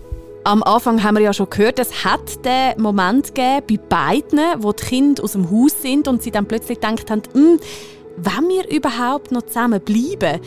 Am 0.45 0.63
Anfang 0.63 1.03
haben 1.03 1.17
wir 1.17 1.23
ja 1.23 1.33
schon 1.33 1.51
gehört, 1.51 1.81
es 1.81 2.05
hat 2.05 2.45
den 2.45 2.81
Moment 2.81 3.35
gegeben 3.35 3.67
bei 3.69 3.77
beiden, 3.89 4.63
wo 4.63 4.73
die 4.73 4.85
Kinder 4.85 5.25
aus 5.25 5.33
dem 5.33 5.51
Haus 5.51 5.83
sind 5.83 6.07
und 6.07 6.23
sie 6.23 6.31
dann 6.31 6.47
plötzlich 6.47 6.81
gedacht 6.81 7.11
haben, 7.11 7.23
hm, 7.33 7.59
wenn 8.19 8.49
wir 8.49 8.71
überhaupt 8.71 9.33
noch 9.33 9.43
zusammen 9.43 9.81
bleiben? 9.81 10.41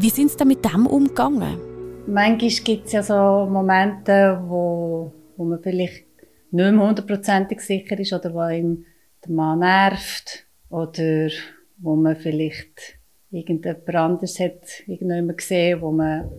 Wie 0.00 0.10
sind 0.10 0.30
sie 0.30 0.36
dann 0.36 0.46
mit 0.46 0.64
dem 0.64 0.86
umgegangen? 0.86 1.58
Manchmal 2.06 2.50
gibt 2.64 2.86
es 2.86 2.92
ja 2.92 3.02
so 3.02 3.48
Momente, 3.50 4.40
wo, 4.46 5.12
wo 5.36 5.44
man 5.44 5.60
vielleicht 5.60 6.06
nicht 6.52 6.72
mehr 6.72 6.86
hundertprozentig 6.86 7.60
sicher 7.60 7.98
ist 7.98 8.12
oder 8.12 8.32
wo 8.32 8.48
ihm 8.48 8.84
der 9.24 9.32
Mann 9.32 9.58
nervt 9.58 10.46
oder 10.70 11.30
wo 11.78 11.96
man 11.96 12.14
vielleicht 12.14 12.96
irgendjemand 13.32 13.92
anderes 13.92 14.38
hat 14.38 14.84
irgendjemand 14.86 15.36
gesehen, 15.36 15.80
wo 15.80 15.90
man 15.90 16.30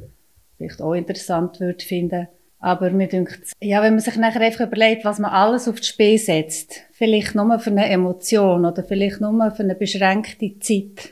vielleicht 0.56 0.82
auch 0.82 0.94
interessant 0.94 1.60
würde 1.60 1.84
finden. 1.84 2.30
Aber 2.60 2.90
mir 2.92 3.08
denkt, 3.08 3.42
ja, 3.60 3.82
wenn 3.82 3.96
man 3.96 4.02
sich 4.02 4.16
nachher 4.16 4.40
einfach 4.42 4.68
überlegt, 4.68 5.04
was 5.04 5.20
man 5.20 5.32
alles 5.32 5.68
auf 5.68 5.80
das 5.80 5.88
Spiel 5.88 6.18
setzt, 6.18 6.82
vielleicht 6.94 7.36
nur 7.36 7.60
für 7.60 7.72
eine 7.72 7.90
Emotion 7.90 8.64
oder 8.64 8.86
vielleicht 8.86 9.20
nur 9.20 9.52
für 9.52 9.64
eine 9.64 9.76
beschränkte 9.76 10.58
Zeit. 10.60 11.10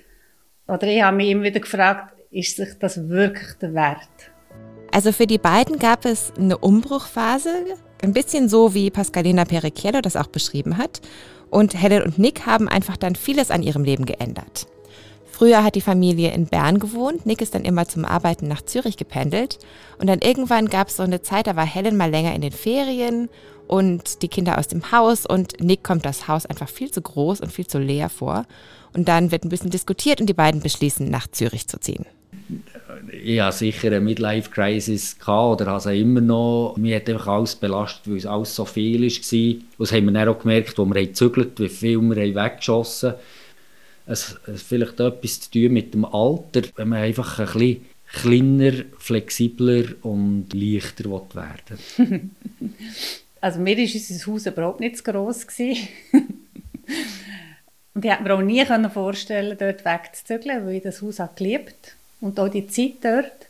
Oder 0.65 0.87
ich 0.87 1.01
habe 1.01 1.17
mich 1.17 1.29
immer 1.29 1.43
wieder 1.43 1.59
gefragt, 1.59 2.16
ist 2.31 2.55
sich 2.57 2.69
das 2.79 3.09
wirklich 3.09 3.53
der 3.61 3.73
Wert? 3.73 4.31
Also 4.91 5.11
für 5.11 5.27
die 5.27 5.37
beiden 5.37 5.79
gab 5.79 6.05
es 6.05 6.31
eine 6.37 6.57
Umbruchphase, 6.57 7.51
ein 8.01 8.13
bisschen 8.13 8.49
so 8.49 8.73
wie 8.73 8.89
Pascalina 8.89 9.45
Perecchiello 9.45 10.01
das 10.01 10.15
auch 10.15 10.27
beschrieben 10.27 10.77
hat. 10.77 11.01
Und 11.49 11.81
Helen 11.81 12.03
und 12.03 12.19
Nick 12.19 12.45
haben 12.45 12.67
einfach 12.67 12.97
dann 12.97 13.15
vieles 13.15 13.51
an 13.51 13.63
ihrem 13.63 13.83
Leben 13.83 14.05
geändert. 14.05 14.67
Früher 15.31 15.63
hat 15.63 15.75
die 15.75 15.81
Familie 15.81 16.31
in 16.33 16.47
Bern 16.47 16.79
gewohnt, 16.79 17.27
Nick 17.27 17.41
ist 17.41 17.53
dann 17.53 17.63
immer 17.63 17.87
zum 17.87 18.05
Arbeiten 18.05 18.47
nach 18.47 18.63
Zürich 18.63 18.97
gependelt 18.97 19.59
und 19.99 20.07
dann 20.07 20.17
irgendwann 20.19 20.67
gab 20.67 20.87
es 20.87 20.97
so 20.97 21.03
eine 21.03 21.21
Zeit, 21.21 21.45
da 21.45 21.55
war 21.55 21.65
Helen 21.65 21.95
mal 21.95 22.09
länger 22.09 22.33
in 22.33 22.41
den 22.41 22.51
Ferien 22.51 23.29
und 23.67 24.23
die 24.23 24.29
Kinder 24.29 24.57
aus 24.57 24.67
dem 24.67 24.91
Haus 24.91 25.27
und 25.27 25.61
Nick 25.61 25.83
kommt 25.83 26.05
das 26.05 26.27
Haus 26.27 26.47
einfach 26.47 26.69
viel 26.69 26.89
zu 26.89 27.03
groß 27.03 27.41
und 27.41 27.51
viel 27.51 27.67
zu 27.67 27.77
leer 27.77 28.09
vor 28.09 28.47
und 28.95 29.07
dann 29.07 29.29
wird 29.29 29.43
ein 29.43 29.49
bisschen 29.49 29.69
diskutiert 29.69 30.19
und 30.19 30.27
die 30.27 30.33
beiden 30.33 30.61
beschließen, 30.61 31.07
nach 31.07 31.27
Zürich 31.27 31.67
zu 31.67 31.79
ziehen 31.79 32.07
ich 33.11 33.39
hatte 33.39 33.57
sicher 33.57 33.87
eine 33.87 34.01
Midlife-Crisis 34.01 35.17
oder 35.27 35.67
habe 35.67 35.81
sie 35.81 36.01
immer 36.01 36.21
noch. 36.21 36.75
Mir 36.77 36.97
hat 36.97 37.09
einfach 37.09 37.27
alles 37.27 37.55
belastet, 37.55 38.07
weil 38.09 38.17
es 38.17 38.25
alles 38.25 38.55
so 38.55 38.65
viel 38.65 39.01
war. 39.01 39.61
das 39.79 39.91
haben 39.91 40.05
wir 40.05 40.11
dann 40.11 40.29
auch 40.29 40.39
gemerkt, 40.39 40.79
als 40.79 40.89
wir 40.89 41.05
gezügelt 41.05 41.59
wie 41.59 41.69
viel 41.69 42.01
wir 42.01 42.35
weggeschossen 42.35 43.11
haben. 43.11 43.19
Es 44.05 44.39
hat 44.47 44.59
vielleicht 44.59 44.99
etwas 44.99 45.41
zu 45.41 45.51
tun 45.51 45.73
mit 45.73 45.93
dem 45.93 46.05
Alter, 46.05 46.61
wenn 46.75 46.89
man 46.89 46.99
einfach 46.99 47.39
ein 47.39 47.45
bisschen 47.45 47.85
kleiner, 48.13 48.73
flexibler 48.97 49.83
und 50.01 50.53
leichter 50.53 51.05
werden 51.09 52.31
Also 53.39 53.59
mir 53.59 53.77
war 53.77 53.83
unser 53.83 54.31
Haus 54.31 54.45
überhaupt 54.45 54.79
nicht 54.79 54.97
zu 54.97 55.03
gross. 55.03 55.45
und 57.93 58.05
ich 58.05 58.09
hätte 58.09 58.23
mir 58.23 58.33
auch 58.33 58.41
nie 58.41 58.65
vorstellen 58.89 59.57
dort 59.59 59.85
wegzuzügeln, 59.85 60.65
weil 60.65 60.75
ich 60.75 60.83
das 60.83 61.01
Haus 61.01 61.21
geliebt 61.35 61.75
habe 61.75 61.96
und 62.21 62.39
auch 62.39 62.49
die 62.49 62.67
Zeit 62.67 62.95
dort. 63.01 63.47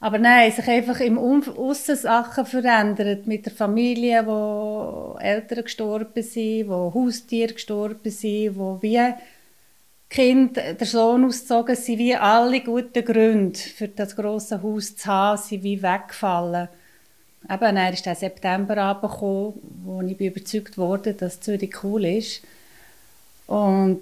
Aber 0.00 0.18
nein, 0.18 0.52
sich 0.52 0.68
einfach 0.68 1.00
im 1.00 1.18
Aussen 1.18 1.96
Sachen 1.96 2.46
verändert. 2.46 3.26
Mit 3.26 3.46
der 3.46 3.52
Familie, 3.52 4.24
wo 4.26 5.18
Eltern 5.18 5.64
gestorben 5.64 6.22
sind, 6.22 6.68
wo 6.68 6.92
Haustiere 6.94 7.54
gestorben 7.54 8.10
sind, 8.10 8.56
wo 8.56 8.78
wie 8.80 9.00
Kind, 10.08 10.56
der 10.56 10.86
Sohn 10.86 11.24
ausgezogen 11.24 11.76
sind, 11.76 11.98
wie 11.98 12.14
alle 12.14 12.60
guten 12.60 13.04
Gründe 13.04 13.58
für 13.58 13.88
das 13.88 14.16
große 14.16 14.62
Haus 14.62 14.96
zu 14.96 15.06
haben, 15.06 15.36
sind 15.36 15.64
wie 15.64 15.82
weggefallen. 15.82 16.68
Eben, 17.44 17.74
dann 17.74 17.92
ist 17.92 18.06
der 18.06 18.14
September 18.14 18.98
gekommen, 19.00 19.54
wo 19.84 20.00
ich 20.00 20.18
überzeugt 20.18 20.78
wurde, 20.78 21.12
dass 21.14 21.40
Zürich 21.40 21.82
cool 21.82 22.04
ist. 22.06 22.42
Und 23.46 24.00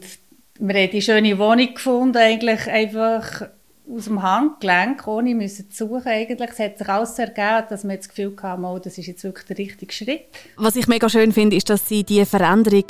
wir 0.58 0.74
haben 0.74 0.90
die 0.90 1.02
schöne 1.02 1.38
Wohnung 1.38 1.74
gefunden, 1.74 2.16
eigentlich 2.18 2.66
einfach 2.68 3.48
aus 3.88 4.05
dem 4.05 4.23
Handgelenk, 4.23 5.07
ohne 5.07 5.35
müssen 5.35 5.71
zu 5.71 5.87
suchen 5.87 6.07
eigentlich. 6.07 6.50
Es 6.50 6.59
hat 6.59 6.78
sich 6.78 6.88
alles 6.88 7.19
ergeben, 7.19 7.66
dass 7.69 7.87
wir 7.87 7.97
das 7.97 8.09
Gefühl 8.09 8.35
hatten, 8.43 8.64
oh, 8.64 8.78
das 8.78 8.99
ist 8.99 9.07
jetzt 9.07 9.25
wirklich 9.25 9.47
der 9.47 9.59
richtige 9.59 9.93
Schritt. 9.93 10.26
Was 10.57 10.76
ich 10.76 10.88
mega 10.88 11.09
schön 11.09 11.33
finde, 11.33 11.57
ist, 11.57 11.71
dass 11.71 11.88
Sie 11.88 12.05
diese 12.05 12.26
Veränderung 12.26 12.85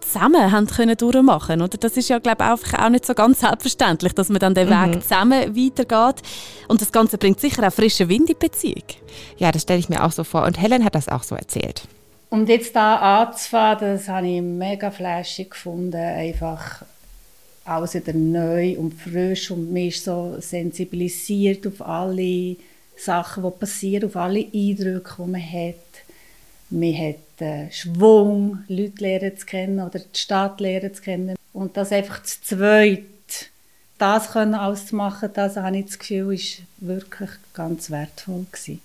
zusammen 0.00 0.50
haben 0.50 0.66
können 0.66 0.96
durchmachen 0.96 1.60
oder 1.60 1.76
das 1.76 1.96
ist 1.96 2.08
ja 2.08 2.18
glaube 2.18 2.42
ich 2.42 2.78
auch 2.78 2.88
nicht 2.88 3.04
so 3.04 3.12
ganz 3.12 3.40
selbstverständlich 3.40 4.14
dass 4.14 4.30
man 4.30 4.38
dann 4.38 4.54
den 4.54 4.68
Weg 4.68 4.94
mhm. 4.94 5.02
zusammen 5.02 5.54
weitergeht 5.54 6.22
und 6.68 6.80
das 6.80 6.90
Ganze 6.90 7.18
bringt 7.18 7.38
sicher 7.38 7.66
auch 7.66 7.72
frischen 7.72 8.08
Wind 8.08 8.20
in 8.20 8.26
die 8.26 8.46
Beziehung 8.46 8.82
ja 9.36 9.52
das 9.52 9.62
stelle 9.62 9.78
ich 9.78 9.90
mir 9.90 10.02
auch 10.02 10.12
so 10.12 10.24
vor 10.24 10.44
und 10.44 10.58
Helen 10.58 10.84
hat 10.84 10.94
das 10.94 11.08
auch 11.08 11.22
so 11.22 11.34
erzählt 11.34 11.82
und 12.30 12.48
jetzt 12.48 12.74
da 12.74 13.20
anzufangen 13.20 13.78
das 13.80 14.08
habe 14.08 14.26
ich 14.26 14.40
mega 14.40 14.90
flashig 14.90 15.50
gefunden 15.50 15.94
einfach 15.96 16.82
alles 17.70 17.94
wieder 17.94 18.12
neu 18.12 18.76
und 18.78 18.94
frisch 18.94 19.50
und 19.50 19.72
man 19.72 19.86
ist 19.86 20.04
so 20.04 20.36
sensibilisiert 20.40 21.66
auf 21.66 21.80
alle 21.80 22.56
Sachen, 22.96 23.44
die 23.44 23.50
passieren, 23.50 24.08
auf 24.08 24.16
alle 24.16 24.46
Eindrücke, 24.52 25.14
die 25.18 25.30
man 25.30 25.52
hat. 25.52 25.74
Man 26.70 26.94
hat 26.94 27.40
äh, 27.40 27.70
Schwung, 27.70 28.64
Leute 28.68 29.02
lernen 29.02 29.36
zu 29.36 29.46
kennen 29.46 29.80
oder 29.80 29.98
die 29.98 30.18
Stadt 30.18 30.60
lernen 30.60 30.94
zu 30.94 31.02
kennen. 31.02 31.36
Und 31.52 31.76
das 31.76 31.92
einfach 31.92 32.22
zu 32.22 32.42
zweit, 32.42 33.04
das 33.98 34.32
können 34.32 34.54
auszumachen, 34.54 35.30
das 35.32 35.56
habe 35.56 35.78
ich 35.78 35.86
das 35.86 35.98
Gefühl, 35.98 36.34
ist 36.34 36.62
wirklich 36.78 37.30
ganz 37.54 37.90
wertvoll 37.90 38.46
gewesen. 38.50 38.80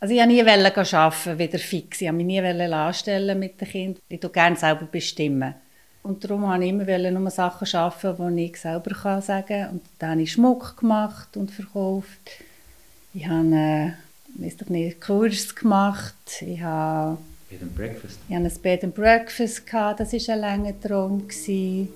Also 0.00 0.12
ich 0.12 0.20
wollte 0.20 0.32
nie 0.32 0.42
arbeiten, 0.42 1.38
wieder 1.38 1.58
fix. 1.58 2.00
Ich 2.00 2.06
wollte 2.08 2.24
mich 2.24 2.26
nie 2.26 2.40
anstellen 2.40 3.38
mit 3.38 3.60
den 3.60 3.68
Kindern. 3.68 4.02
Ich 4.08 4.20
tue 4.20 4.30
gerne 4.30 4.56
selber 4.56 4.86
bestimmen. 4.90 5.54
Und 6.04 6.22
darum 6.22 6.42
wollte 6.42 6.64
ich 6.64 6.70
immer 6.70 7.10
nur 7.10 7.30
Sachen 7.30 7.66
arbeiten, 7.74 8.36
die 8.36 8.44
ich 8.44 8.58
selber 8.58 9.20
sagen 9.22 9.46
kann. 9.46 9.70
Und 9.70 9.82
dann 9.98 10.10
habe 10.10 10.22
ich 10.22 10.32
Schmuck 10.32 10.76
gemacht 10.76 11.34
und 11.34 11.50
verkauft. 11.50 12.30
Ich 13.14 13.26
habe 13.26 13.54
äh, 13.54 13.90
nicht, 14.38 14.68
einen 14.68 15.00
Kurs 15.00 15.54
gemacht. 15.54 16.14
Ich 16.42 16.60
habe, 16.60 17.16
Bed 17.48 17.62
and 17.62 17.74
Breakfast. 17.74 18.18
Ich 18.28 18.34
habe 18.34 18.44
ein 18.44 18.52
Bed 18.62 18.84
and 18.84 18.94
Breakfast. 18.94 19.66
Gehabt. 19.66 20.00
Das 20.00 20.12
war 20.12 20.34
ein 20.34 20.40
langer 20.40 20.78
Traum. 20.78 21.26
Gewesen. 21.26 21.88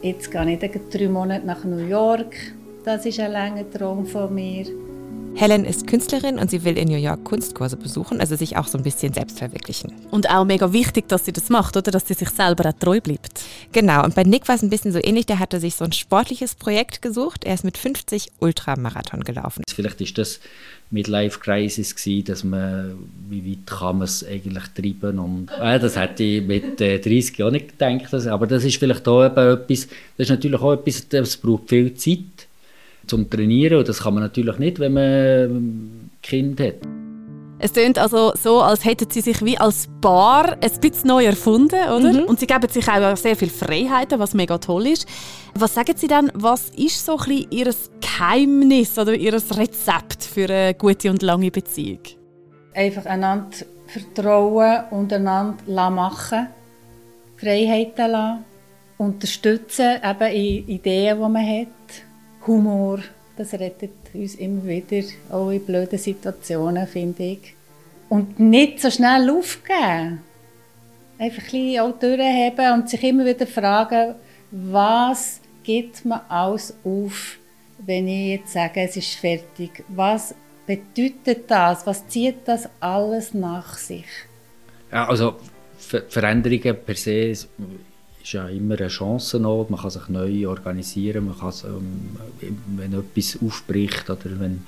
Jetzt 0.00 0.30
gehe 0.30 0.58
ich 0.58 0.80
drei 0.90 1.08
Monate 1.08 1.44
nach 1.44 1.64
New 1.64 1.86
York. 1.86 2.34
Das 2.84 3.04
ist 3.04 3.20
ein 3.20 3.32
langer 3.32 3.70
Traum 3.70 4.06
von 4.06 4.34
mir. 4.34 4.66
Helen 5.38 5.64
ist 5.64 5.86
Künstlerin 5.86 6.36
und 6.36 6.50
sie 6.50 6.64
will 6.64 6.76
in 6.76 6.88
New 6.88 6.96
York 6.96 7.22
Kunstkurse 7.22 7.76
besuchen, 7.76 8.18
also 8.18 8.34
sich 8.34 8.56
auch 8.56 8.66
so 8.66 8.76
ein 8.76 8.82
bisschen 8.82 9.12
selbst 9.12 9.38
verwirklichen. 9.38 9.92
Und 10.10 10.28
auch 10.28 10.44
mega 10.44 10.72
wichtig, 10.72 11.08
dass 11.08 11.26
sie 11.26 11.32
das 11.32 11.48
macht, 11.48 11.76
oder? 11.76 11.92
Dass 11.92 12.08
sie 12.08 12.14
sich 12.14 12.30
selber 12.30 12.68
auch 12.68 12.72
treu 12.72 13.00
bleibt. 13.00 13.44
Genau, 13.70 14.02
und 14.02 14.16
bei 14.16 14.24
Nick 14.24 14.48
war 14.48 14.56
es 14.56 14.62
ein 14.62 14.68
bisschen 14.68 14.90
so 14.90 14.98
ähnlich. 15.00 15.26
Der 15.26 15.38
hatte 15.38 15.60
sich 15.60 15.76
so 15.76 15.84
ein 15.84 15.92
sportliches 15.92 16.56
Projekt 16.56 17.02
gesucht. 17.02 17.44
Er 17.44 17.54
ist 17.54 17.62
mit 17.62 17.78
50 17.78 18.32
Ultramarathon 18.40 19.22
gelaufen. 19.22 19.62
Vielleicht 19.72 20.00
ist 20.00 20.18
das 20.18 20.40
Midlife 20.90 21.38
Crisis 21.38 21.94
gewesen, 21.94 22.24
dass 22.24 22.42
man, 22.42 22.98
wie 23.28 23.52
weit 23.52 23.66
kann 23.66 23.98
man 23.98 24.06
es 24.06 24.26
eigentlich 24.26 24.64
treiben 24.74 25.18
und 25.20 25.50
äh, 25.60 25.78
das 25.78 25.96
hätte 25.96 26.24
ich 26.24 26.42
mit 26.42 26.80
äh, 26.80 26.98
30 26.98 27.42
auch 27.44 27.50
nicht 27.50 27.78
gedacht, 27.78 28.12
aber 28.26 28.46
das 28.46 28.64
ist 28.64 28.78
vielleicht 28.78 29.06
auch 29.06 29.22
etwas, 29.22 29.86
das 29.86 29.86
ist 30.16 30.30
natürlich 30.30 30.60
auch 30.60 30.72
etwas, 30.72 31.06
das 31.08 31.36
braucht 31.36 31.68
viel 31.68 31.92
Zeit 31.94 32.37
zum 33.08 33.28
Trainieren. 33.28 33.78
Und 33.78 33.88
das 33.88 34.02
kann 34.02 34.14
man 34.14 34.22
natürlich 34.22 34.58
nicht, 34.58 34.78
wenn 34.78 34.92
man 34.92 36.10
Kind 36.22 36.60
hat. 36.60 36.74
Es 37.60 37.72
klingt 37.72 37.98
also 37.98 38.32
so, 38.40 38.60
als 38.60 38.84
hätten 38.84 39.10
sie 39.10 39.20
sich 39.20 39.44
wie 39.44 39.58
als 39.58 39.88
Paar 40.00 40.52
ein 40.52 40.80
bisschen 40.80 41.08
neu 41.08 41.24
erfunden, 41.24 41.88
oder? 41.88 42.12
Mhm. 42.12 42.24
Und 42.24 42.38
sie 42.38 42.46
geben 42.46 42.68
sich 42.68 42.88
auch 42.88 43.16
sehr 43.16 43.34
viele 43.34 43.50
Freiheiten, 43.50 44.20
was 44.20 44.32
mega 44.32 44.58
toll 44.58 44.86
ist. 44.86 45.08
Was 45.54 45.74
sagen 45.74 45.96
Sie 45.96 46.06
dann, 46.06 46.30
was 46.34 46.70
ist 46.70 47.04
so 47.04 47.16
ein 47.16 47.24
bisschen 47.24 47.50
Ihr 47.50 47.74
Geheimnis 48.00 48.96
oder 48.96 49.12
Ihr 49.14 49.34
Rezept 49.34 50.22
für 50.22 50.44
eine 50.44 50.74
gute 50.74 51.10
und 51.10 51.22
lange 51.22 51.50
Beziehung? 51.50 51.98
Einfach 52.74 53.06
einander 53.06 53.56
vertrauen 53.88 54.84
und 54.90 55.12
einander 55.12 55.90
machen 55.90 56.48
Freiheiten 57.36 58.10
lassen, 58.10 58.44
unterstützen 58.98 59.96
eben 60.04 60.32
in 60.32 60.68
Ideen, 60.68 61.16
die 61.16 61.28
man 61.28 61.46
hat, 61.46 61.68
Humor, 62.46 63.00
das 63.36 63.52
rettet 63.54 63.92
uns 64.14 64.34
immer 64.34 64.64
wieder, 64.66 65.06
auch 65.30 65.50
in 65.50 65.64
blöden 65.64 65.98
Situationen, 65.98 66.86
finde 66.86 67.22
ich. 67.22 67.54
Und 68.08 68.40
nicht 68.40 68.80
so 68.80 68.90
schnell 68.90 69.28
aufgeben. 69.30 70.22
Einfach 71.18 71.42
ein 71.42 71.50
bisschen 71.50 71.80
auch 71.80 71.98
durchheben 71.98 72.72
und 72.74 72.88
sich 72.88 73.02
immer 73.02 73.24
wieder 73.24 73.46
fragen, 73.46 74.14
was 74.50 75.40
gibt 75.62 76.04
man 76.04 76.20
alles 76.28 76.74
auf, 76.84 77.36
wenn 77.84 78.08
ich 78.08 78.38
jetzt 78.38 78.52
sage, 78.52 78.80
es 78.80 78.96
ist 78.96 79.14
fertig? 79.14 79.84
Was 79.88 80.34
bedeutet 80.66 81.50
das? 81.50 81.86
Was 81.86 82.06
zieht 82.08 82.46
das 82.46 82.68
alles 82.80 83.34
nach 83.34 83.76
sich? 83.76 84.06
Ja, 84.90 85.08
also 85.08 85.36
Ver 85.78 86.02
Veränderungen 86.08 86.76
per 86.84 86.96
se 86.96 87.32
ist 88.28 88.34
ja 88.34 88.46
immer 88.48 88.78
eine 88.78 88.88
Chance 88.88 89.40
noch. 89.40 89.68
Man 89.70 89.80
kann 89.80 89.90
sich 89.90 90.08
neu 90.08 90.48
organisieren, 90.48 91.26
man 91.26 91.38
kann, 91.38 91.52
ähm, 91.64 92.56
wenn 92.76 92.92
etwas 92.92 93.38
aufbricht 93.42 94.10
oder 94.10 94.38
wenn, 94.38 94.64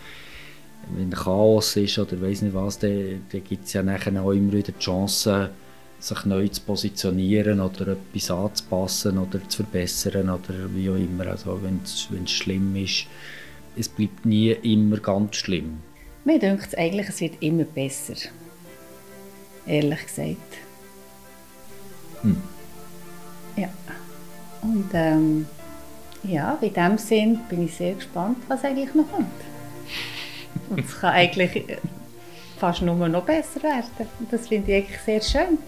wenn 0.97 1.11
Chaos 1.11 1.77
ist 1.77 1.99
oder 1.99 2.21
weiß 2.23 2.41
nicht 2.41 2.55
was, 2.55 2.79
dann, 2.79 3.21
dann 3.31 3.45
gibt 3.45 3.67
es 3.67 3.75
ja 3.75 3.83
nachher 3.83 4.23
auch 4.23 4.31
immer 4.33 4.55
wieder 4.55 4.73
die 4.73 4.79
Chance, 4.79 5.51
sich 5.99 6.25
neu 6.25 6.49
zu 6.49 6.63
positionieren 6.63 7.61
oder 7.61 7.89
etwas 7.89 8.31
anzupassen 8.31 9.19
oder 9.19 9.47
zu 9.47 9.63
verbessern 9.63 10.31
oder 10.31 10.75
wie 10.75 10.89
auch 10.89 10.97
immer. 10.97 11.27
Also 11.27 11.61
wenn 11.63 11.81
es 11.85 12.31
schlimm 12.31 12.75
ist, 12.77 13.05
es 13.77 13.91
bleibt 13.91 14.25
nie 14.25 14.53
immer 14.53 14.97
ganz 14.97 15.37
schlimm. 15.37 15.81
Mir 16.25 16.39
denkt 16.39 16.69
es 16.69 16.75
eigentlich, 16.75 17.11
es 17.11 17.21
wird 17.21 17.35
immer 17.41 17.65
besser. 17.65 18.15
Ehrlich 19.67 20.07
gesagt. 20.07 20.57
Hm. 22.23 22.41
Ja. 23.61 23.69
Und 24.63 24.91
ähm, 24.95 25.47
ja, 26.23 26.57
in 26.61 26.73
dem 26.73 26.99
Sinn 26.99 27.41
bin 27.49 27.65
ich 27.65 27.77
sehr 27.77 27.95
gespannt, 27.95 28.39
was 28.49 28.65
eigentlich 28.65 28.95
noch 28.95 29.11
kommt. 29.11 29.27
Und 30.71 30.81
es 30.81 31.01
kann 31.01 31.13
eigentlich 31.13 31.57
äh, 31.69 31.79
fast 32.59 32.83
nur 32.83 33.09
noch 33.09 33.25
besser 33.25 33.63
werden. 33.63 34.09
Und 34.19 34.33
das 34.33 34.49
finde 34.49 34.73
ich 34.73 34.85
eigentlich 34.85 35.01
sehr 35.01 35.21
schön. 35.21 35.59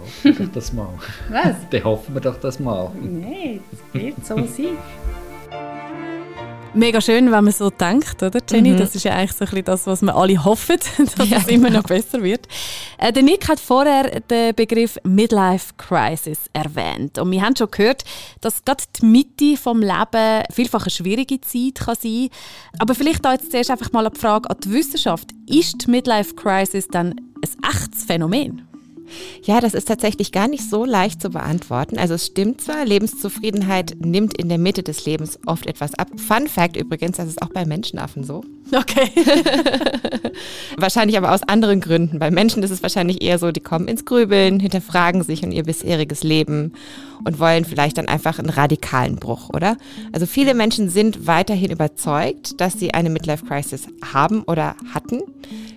Hoffen 0.00 0.38
wir 0.38 0.46
doch 0.46 0.52
das 0.54 0.72
mal. 0.72 0.88
Was? 1.28 1.56
Dann 1.70 1.84
hoffen 1.84 2.14
wir 2.14 2.20
doch 2.20 2.40
das 2.40 2.60
mal. 2.60 2.90
Nein, 3.00 3.60
das 3.70 3.80
wird 4.00 4.26
so 4.26 4.36
sein. 4.36 4.78
Mega 6.78 7.00
schön, 7.00 7.32
wenn 7.32 7.42
man 7.42 7.52
so 7.52 7.70
denkt, 7.70 8.22
oder 8.22 8.38
Jenny? 8.48 8.70
Mhm. 8.70 8.76
Das 8.76 8.94
ist 8.94 9.02
ja 9.02 9.12
eigentlich 9.12 9.32
so 9.32 9.44
ein 9.44 9.50
bisschen 9.50 9.64
das, 9.64 9.88
was 9.88 10.00
wir 10.00 10.14
alle 10.14 10.44
hoffen, 10.44 10.76
dass 11.16 11.28
ja, 11.28 11.38
es 11.38 11.48
immer 11.48 11.70
noch 11.70 11.82
besser 11.82 12.22
wird. 12.22 12.46
Äh, 12.98 13.12
der 13.12 13.24
Nick 13.24 13.48
hat 13.48 13.58
vorher 13.58 14.20
den 14.20 14.54
Begriff 14.54 14.96
Midlife 15.02 15.74
Crisis 15.76 16.38
erwähnt. 16.52 17.18
Und 17.18 17.32
wir 17.32 17.42
haben 17.42 17.56
schon 17.56 17.68
gehört, 17.68 18.04
dass 18.40 18.64
gerade 18.64 18.84
die 19.02 19.06
Mitte 19.06 19.56
vom 19.56 19.80
Leben 19.80 20.44
vielfach 20.52 20.82
eine 20.82 20.90
schwierige 20.92 21.40
Zeit 21.40 21.84
kann 21.84 21.96
sein 22.00 22.28
Aber 22.78 22.94
vielleicht 22.94 23.24
da 23.24 23.32
jetzt 23.32 23.50
zuerst 23.50 23.72
einfach 23.72 23.90
mal 23.90 24.06
eine 24.06 24.14
Frage 24.14 24.48
an 24.48 24.58
die 24.62 24.72
Wissenschaft. 24.72 25.30
Ist 25.48 25.84
die 25.84 25.90
Midlife 25.90 26.36
Crisis 26.36 26.86
dann 26.86 27.10
ein 27.42 27.70
echtes 27.74 28.04
Phänomen? 28.04 28.67
Ja, 29.42 29.60
das 29.60 29.74
ist 29.74 29.88
tatsächlich 29.88 30.32
gar 30.32 30.48
nicht 30.48 30.68
so 30.68 30.84
leicht 30.84 31.22
zu 31.22 31.30
beantworten. 31.30 31.98
Also 31.98 32.14
es 32.14 32.26
stimmt 32.26 32.60
zwar, 32.60 32.84
Lebenszufriedenheit 32.84 33.96
nimmt 34.00 34.36
in 34.38 34.48
der 34.48 34.58
Mitte 34.58 34.82
des 34.82 35.04
Lebens 35.06 35.38
oft 35.46 35.66
etwas 35.66 35.94
ab. 35.94 36.08
Fun 36.16 36.48
Fact 36.48 36.76
übrigens, 36.76 37.16
das 37.16 37.28
ist 37.28 37.42
auch 37.42 37.50
bei 37.50 37.64
Menschenaffen 37.64 38.24
so. 38.24 38.42
Okay. 38.72 39.10
wahrscheinlich 40.76 41.16
aber 41.16 41.32
aus 41.32 41.42
anderen 41.42 41.80
Gründen. 41.80 42.18
Bei 42.18 42.30
Menschen 42.30 42.62
ist 42.62 42.70
es 42.70 42.82
wahrscheinlich 42.82 43.22
eher 43.22 43.38
so, 43.38 43.50
die 43.50 43.60
kommen 43.60 43.88
ins 43.88 44.04
Grübeln, 44.04 44.60
hinterfragen 44.60 45.22
sich 45.22 45.42
und 45.42 45.52
ihr 45.52 45.64
bisheriges 45.64 46.22
Leben 46.22 46.72
und 47.24 47.38
wollen 47.38 47.64
vielleicht 47.64 47.98
dann 47.98 48.08
einfach 48.08 48.38
einen 48.38 48.50
radikalen 48.50 49.16
Bruch, 49.16 49.50
oder? 49.50 49.76
Also 50.12 50.26
viele 50.26 50.54
Menschen 50.54 50.88
sind 50.88 51.26
weiterhin 51.26 51.70
überzeugt, 51.70 52.60
dass 52.60 52.74
sie 52.74 52.94
eine 52.94 53.10
Midlife 53.10 53.44
Crisis 53.44 53.88
haben 54.12 54.42
oder 54.42 54.76
hatten. 54.92 55.22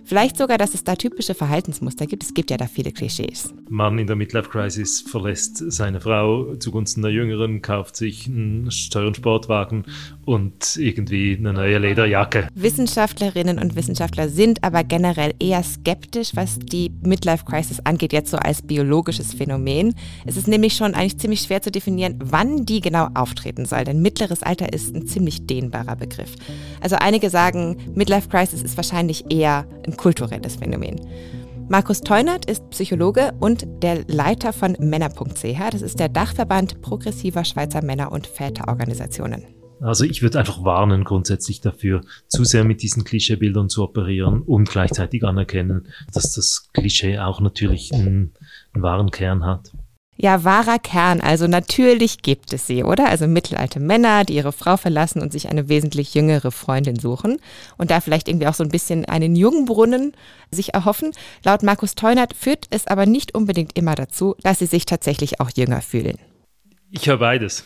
Vielleicht 0.03 0.37
sogar, 0.37 0.57
dass 0.57 0.73
es 0.73 0.83
da 0.83 0.95
typische 0.95 1.33
Verhaltensmuster 1.33 2.05
gibt. 2.05 2.23
Es 2.23 2.33
gibt 2.33 2.51
ja 2.51 2.57
da 2.57 2.67
viele 2.67 2.91
Klischees. 2.91 3.53
Mann 3.69 3.97
in 3.97 4.07
der 4.07 4.17
Midlife 4.17 4.49
Crisis 4.49 4.99
verlässt 4.99 5.71
seine 5.71 6.01
Frau 6.01 6.55
zugunsten 6.55 7.01
der 7.01 7.11
Jüngeren, 7.11 7.61
kauft 7.61 7.95
sich 7.95 8.27
einen 8.27 8.69
teuren 8.91 9.15
Sportwagen 9.15 9.85
und 10.25 10.75
irgendwie 10.75 11.37
eine 11.39 11.53
neue 11.53 11.77
Lederjacke. 11.77 12.49
Wissenschaftlerinnen 12.81 13.59
und 13.59 13.75
Wissenschaftler 13.75 14.27
sind 14.27 14.63
aber 14.63 14.83
generell 14.83 15.35
eher 15.39 15.61
skeptisch, 15.61 16.31
was 16.33 16.57
die 16.57 16.91
Midlife 17.03 17.45
Crisis 17.45 17.79
angeht, 17.83 18.11
jetzt 18.11 18.31
so 18.31 18.37
als 18.37 18.63
biologisches 18.63 19.35
Phänomen. 19.35 19.93
Es 20.25 20.35
ist 20.35 20.47
nämlich 20.47 20.73
schon 20.73 20.95
eigentlich 20.95 21.19
ziemlich 21.19 21.41
schwer 21.41 21.61
zu 21.61 21.69
definieren, 21.69 22.17
wann 22.23 22.65
die 22.65 22.81
genau 22.81 23.09
auftreten 23.13 23.65
soll, 23.65 23.83
denn 23.83 24.01
mittleres 24.01 24.41
Alter 24.41 24.73
ist 24.73 24.95
ein 24.95 25.05
ziemlich 25.05 25.45
dehnbarer 25.45 25.95
Begriff. 25.95 26.33
Also 26.81 26.95
einige 26.95 27.29
sagen, 27.29 27.77
Midlife 27.93 28.29
Crisis 28.29 28.63
ist 28.63 28.77
wahrscheinlich 28.77 29.25
eher 29.29 29.67
ein 29.85 29.95
kulturelles 29.95 30.55
Phänomen. 30.55 30.99
Markus 31.69 32.01
Teunert 32.01 32.45
ist 32.45 32.67
Psychologe 32.71 33.31
und 33.39 33.67
der 33.83 34.05
Leiter 34.07 34.53
von 34.53 34.75
Männer.ch. 34.79 35.69
Das 35.71 35.83
ist 35.83 35.99
der 35.99 36.09
Dachverband 36.09 36.81
progressiver 36.81 37.45
Schweizer 37.45 37.83
Männer- 37.83 38.11
und 38.11 38.25
Väterorganisationen. 38.25 39.60
Also 39.81 40.05
ich 40.05 40.21
würde 40.21 40.39
einfach 40.39 40.63
warnen 40.63 41.03
grundsätzlich 41.03 41.59
dafür, 41.59 42.01
zu 42.27 42.43
sehr 42.43 42.63
mit 42.63 42.83
diesen 42.83 43.03
Klischeebildern 43.03 43.67
zu 43.67 43.83
operieren 43.83 44.41
und 44.41 44.69
gleichzeitig 44.69 45.23
anerkennen, 45.23 45.87
dass 46.13 46.33
das 46.33 46.69
Klischee 46.73 47.17
auch 47.17 47.41
natürlich 47.41 47.91
einen, 47.93 48.33
einen 48.73 48.83
wahren 48.83 49.09
Kern 49.09 49.43
hat. 49.43 49.71
Ja, 50.17 50.43
wahrer 50.43 50.77
Kern. 50.77 51.19
Also 51.19 51.47
natürlich 51.47 52.21
gibt 52.21 52.53
es 52.53 52.67
sie, 52.67 52.83
oder? 52.83 53.09
Also 53.09 53.25
mittelalte 53.25 53.79
Männer, 53.79 54.23
die 54.23 54.35
ihre 54.35 54.51
Frau 54.51 54.77
verlassen 54.77 55.19
und 55.19 55.31
sich 55.31 55.49
eine 55.49 55.67
wesentlich 55.67 56.13
jüngere 56.13 56.51
Freundin 56.51 56.99
suchen 56.99 57.39
und 57.79 57.89
da 57.89 58.01
vielleicht 58.01 58.27
irgendwie 58.27 58.45
auch 58.45 58.53
so 58.53 58.63
ein 58.63 58.69
bisschen 58.69 59.05
einen 59.05 59.35
Jungbrunnen 59.35 60.13
sich 60.51 60.75
erhoffen. 60.75 61.11
Laut 61.43 61.63
Markus 61.63 61.95
Teunert 61.95 62.35
führt 62.35 62.67
es 62.69 62.85
aber 62.85 63.07
nicht 63.07 63.33
unbedingt 63.33 63.75
immer 63.75 63.95
dazu, 63.95 64.35
dass 64.43 64.59
sie 64.59 64.67
sich 64.67 64.85
tatsächlich 64.85 65.39
auch 65.39 65.49
jünger 65.55 65.81
fühlen. 65.81 66.19
Ich 66.91 67.07
höre 67.07 67.17
beides. 67.17 67.65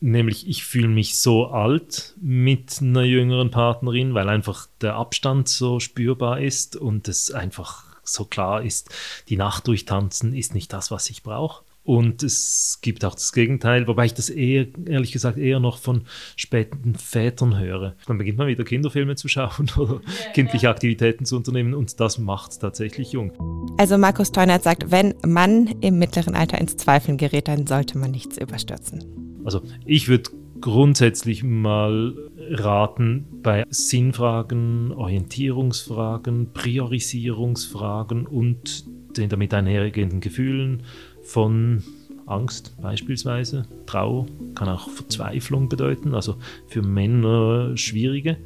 Nämlich, 0.00 0.48
ich 0.48 0.64
fühle 0.64 0.88
mich 0.88 1.18
so 1.18 1.48
alt 1.48 2.14
mit 2.20 2.78
einer 2.80 3.02
jüngeren 3.02 3.50
Partnerin, 3.50 4.14
weil 4.14 4.30
einfach 4.30 4.66
der 4.80 4.94
Abstand 4.94 5.48
so 5.48 5.78
spürbar 5.78 6.40
ist 6.40 6.76
und 6.76 7.06
es 7.06 7.30
einfach 7.30 7.84
so 8.02 8.24
klar 8.24 8.62
ist, 8.62 8.90
die 9.28 9.36
Nacht 9.36 9.66
durchtanzen 9.66 10.34
ist 10.34 10.54
nicht 10.54 10.72
das, 10.72 10.90
was 10.90 11.10
ich 11.10 11.22
brauche. 11.22 11.64
Und 11.82 12.22
es 12.22 12.78
gibt 12.82 13.04
auch 13.04 13.14
das 13.14 13.32
Gegenteil, 13.32 13.86
wobei 13.88 14.04
ich 14.04 14.14
das 14.14 14.28
eher, 14.28 14.66
ehrlich 14.86 15.12
gesagt, 15.12 15.38
eher 15.38 15.60
noch 15.60 15.78
von 15.78 16.02
späten 16.36 16.94
Vätern 16.94 17.58
höre. 17.58 17.96
Dann 18.06 18.18
beginnt 18.18 18.38
man 18.38 18.48
wieder 18.48 18.64
Kinderfilme 18.64 19.16
zu 19.16 19.28
schauen 19.28 19.70
oder 19.76 19.94
ja, 19.94 20.32
kindliche 20.32 20.64
ja. 20.66 20.70
Aktivitäten 20.70 21.24
zu 21.24 21.36
unternehmen 21.36 21.74
und 21.74 21.98
das 21.98 22.18
macht 22.18 22.60
tatsächlich 22.60 23.12
jung. 23.12 23.32
Also 23.78 23.96
Markus 23.98 24.30
Teunert 24.30 24.62
sagt, 24.62 24.90
wenn 24.90 25.14
man 25.26 25.66
im 25.80 25.98
mittleren 25.98 26.34
Alter 26.34 26.58
ins 26.58 26.76
Zweifeln 26.76 27.16
gerät, 27.16 27.48
dann 27.48 27.66
sollte 27.66 27.98
man 27.98 28.10
nichts 28.10 28.38
überstürzen. 28.38 29.29
Also 29.44 29.62
ich 29.84 30.08
würde 30.08 30.30
grundsätzlich 30.60 31.42
mal 31.42 32.14
raten, 32.50 33.26
bei 33.42 33.66
Sinnfragen, 33.70 34.92
Orientierungsfragen, 34.92 36.52
Priorisierungsfragen 36.52 38.26
und 38.26 38.84
den 39.16 39.28
damit 39.28 39.54
einhergehenden 39.54 40.20
Gefühlen 40.20 40.82
von 41.22 41.82
Angst 42.30 42.76
beispielsweise, 42.80 43.66
Trauer 43.86 44.26
kann 44.54 44.68
auch 44.68 44.88
Verzweiflung 44.88 45.68
bedeuten, 45.68 46.14
also 46.14 46.36
für 46.68 46.82
Männer 46.82 47.76
schwierige 47.76 48.36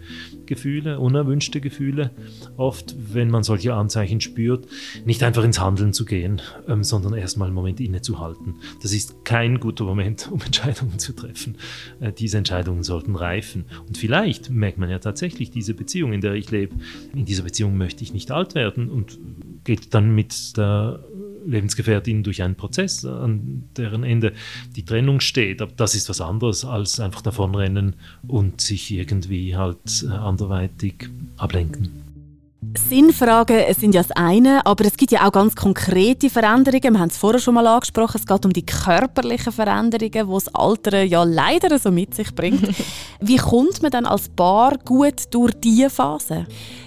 Gefühle, 0.47 0.99
unerwünschte 0.99 1.61
Gefühle. 1.61 2.11
Oft, 2.57 2.97
wenn 3.12 3.31
man 3.31 3.42
solche 3.42 3.75
Anzeichen 3.75 4.20
spürt, 4.20 4.66
nicht 5.05 5.23
einfach 5.23 5.44
ins 5.44 5.61
Handeln 5.61 5.92
zu 5.92 6.05
gehen, 6.05 6.40
ähm, 6.68 6.85
sondern 6.85 7.14
erstmal 7.14 7.49
einen 7.49 7.55
Moment 7.55 7.81
innezuhalten. 7.81 8.57
Das 8.83 8.92
ist 8.92 9.25
kein 9.25 9.61
guter 9.61 9.85
Moment, 9.85 10.31
um 10.33 10.40
Entscheidungen 10.40 10.99
zu 10.99 11.12
treffen. 11.12 11.57
Äh, 12.01 12.12
diese 12.12 12.38
Entscheidungen 12.38 12.83
sollten 12.83 13.16
reifen. 13.16 13.64
Und 13.87 13.99
vielleicht 13.99 14.51
merkt 14.51 14.79
man 14.79 14.90
ja 14.90 14.99
tatsächlich 14.99 15.51
diese 15.51 15.75
Beziehung, 15.75 16.12
in 16.12 16.20
der 16.20 16.35
ich 16.35 16.51
lebe. 16.51 16.75
In 17.14 17.25
dieser 17.25 17.42
Beziehung 17.42 17.77
möchte 17.77 18.03
ich 18.03 18.12
nicht 18.12 18.31
alt 18.31 18.55
werden 18.55 18.88
und 18.88 19.18
geht 19.64 19.94
dann 19.94 20.14
mit 20.14 20.57
der 20.57 21.03
Lebensgefährtin 21.46 22.22
durch 22.22 22.42
einen 22.42 22.54
Prozess, 22.54 23.04
an 23.04 23.64
deren 23.76 24.04
Ende 24.04 24.33
die 24.76 24.85
Trennung 24.85 25.20
steht. 25.20 25.62
Aber 25.62 25.72
das 25.76 25.94
ist 25.94 26.09
was 26.09 26.20
anderes 26.20 26.64
als 26.64 27.00
einfach 27.00 27.22
davonrennen 27.22 27.94
und 28.26 28.61
sich 28.61 28.90
irgendwie 28.90 29.57
halt 29.57 30.04
äh, 30.04 30.12
anderweitig 30.12 31.09
ablenken. 31.37 32.04
Sinnfragen 32.76 33.62
sind 33.74 33.94
ja 33.94 34.02
das 34.02 34.11
eine, 34.12 34.64
aber 34.66 34.85
es 34.85 34.96
gibt 34.96 35.12
ja 35.12 35.26
auch 35.26 35.33
ganz 35.33 35.54
konkrete 35.54 36.30
Veränderungen. 36.30 36.94
Wir 36.94 37.00
haben 37.00 37.09
es 37.09 37.16
vorher 37.16 37.40
schon 37.40 37.54
mal 37.54 37.66
angesprochen. 37.66 38.18
Es 38.18 38.26
geht 38.26 38.44
um 38.44 38.52
die 38.52 38.66
körperlichen 38.66 39.52
Veränderungen, 39.52 40.11
die 40.11 40.11
das 40.11 40.54
Alter 40.54 41.02
ja 41.02 41.24
leider 41.24 41.78
so 41.78 41.90
mit 41.90 42.14
sich 42.14 42.35
bringt. 42.35 42.68
Wie 43.20 43.37
kommt 43.37 43.83
man 43.83 43.90
dann 43.90 44.07
als 44.07 44.28
Paar 44.28 44.76
gut 44.85 45.22
durch 45.30 45.52
diese 45.62 45.90
Phase? 45.90 46.46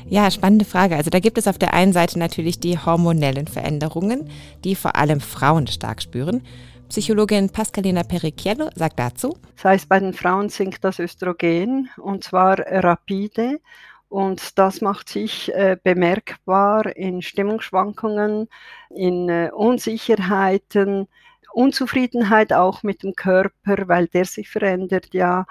Ja, 0.10 0.32
spannende 0.32 0.64
Frage. 0.64 0.96
Also 0.96 1.10
da 1.10 1.20
gibt 1.20 1.38
es 1.38 1.48
auf 1.48 1.58
der 1.58 1.74
einen 1.74 1.92
Seite 1.92 2.18
natürlich 2.18 2.62
die 2.62 2.78
hormonellen 2.78 3.46
Veränderungen, 3.46 4.30
die 4.64 4.76
vor 4.76 4.96
allem 4.96 5.20
Frauen 5.20 5.68
stark 5.68 6.02
spüren. 6.02 6.44
Psychologin 6.88 7.50
Pascalina 7.50 8.04
Pericchiello 8.04 8.70
sagt 8.74 9.00
dazu. 9.00 9.38
Das 9.56 9.66
heißt, 9.66 9.90
bei 9.90 10.00
den 10.00 10.14
Frauen 10.14 10.48
sinkt 10.48 10.86
das 10.86 11.00
Östrogen 11.00 11.90
und 11.98 12.24
zwar 12.24 12.58
rapide 12.60 13.60
und 14.08 14.58
das 14.58 14.80
macht 14.80 15.10
sich 15.10 15.54
äh, 15.54 15.76
bemerkbar 15.84 16.96
in 16.96 17.22
Stimmungsschwankungen, 17.22 18.48
in 18.90 19.28
äh, 19.28 19.50
Unsicherheiten, 19.54 21.10
Unzufriedenheit 21.52 22.54
auch 22.54 22.84
mit 22.84 23.04
dem 23.04 23.14
Körper, 23.14 23.90
weil 23.90 24.08
der 24.08 24.24
sich 24.24 24.48
verändert 24.50 25.10
ja 25.14 25.46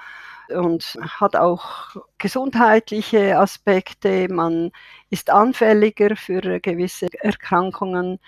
und 0.51 0.99
hat 1.09 1.37
auch 1.37 1.97
gesundheitliche 2.19 3.39
Aspekte. 3.39 4.29
Man 4.29 4.71
ist 5.11 5.31
anfälliger 5.31 6.17
für 6.17 6.61
gewisse 6.61 7.09
Erkrankungen. 7.21 8.19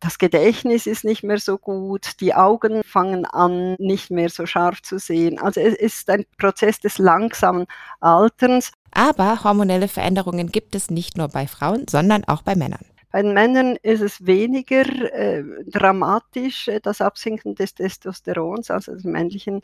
Das 0.00 0.18
Gedächtnis 0.18 0.86
ist 0.86 1.04
nicht 1.04 1.24
mehr 1.24 1.38
so 1.38 1.58
gut, 1.58 2.20
die 2.20 2.34
Augen 2.34 2.84
fangen 2.84 3.24
an, 3.24 3.74
nicht 3.78 4.10
mehr 4.10 4.28
so 4.28 4.46
scharf 4.46 4.80
zu 4.82 4.98
sehen. 4.98 5.40
Also 5.40 5.60
es 5.60 5.74
ist 5.74 6.08
ein 6.08 6.24
Prozess 6.38 6.78
des 6.78 6.98
langsamen 6.98 7.66
Alterns. 8.00 8.70
Aber 8.92 9.42
hormonelle 9.42 9.88
Veränderungen 9.88 10.50
gibt 10.50 10.76
es 10.76 10.90
nicht 10.90 11.16
nur 11.16 11.28
bei 11.28 11.48
Frauen, 11.48 11.86
sondern 11.88 12.24
auch 12.24 12.42
bei 12.42 12.54
Männern. 12.54 12.84
Bei 13.10 13.22
den 13.22 13.32
Männern 13.32 13.76
ist 13.82 14.02
es 14.02 14.26
weniger 14.26 14.84
äh, 15.12 15.42
dramatisch, 15.66 16.68
äh, 16.68 16.80
das 16.80 17.00
Absinken 17.00 17.54
des 17.54 17.74
Testosterons, 17.74 18.70
also 18.70 18.92
des 18.92 19.04
männlichen 19.04 19.62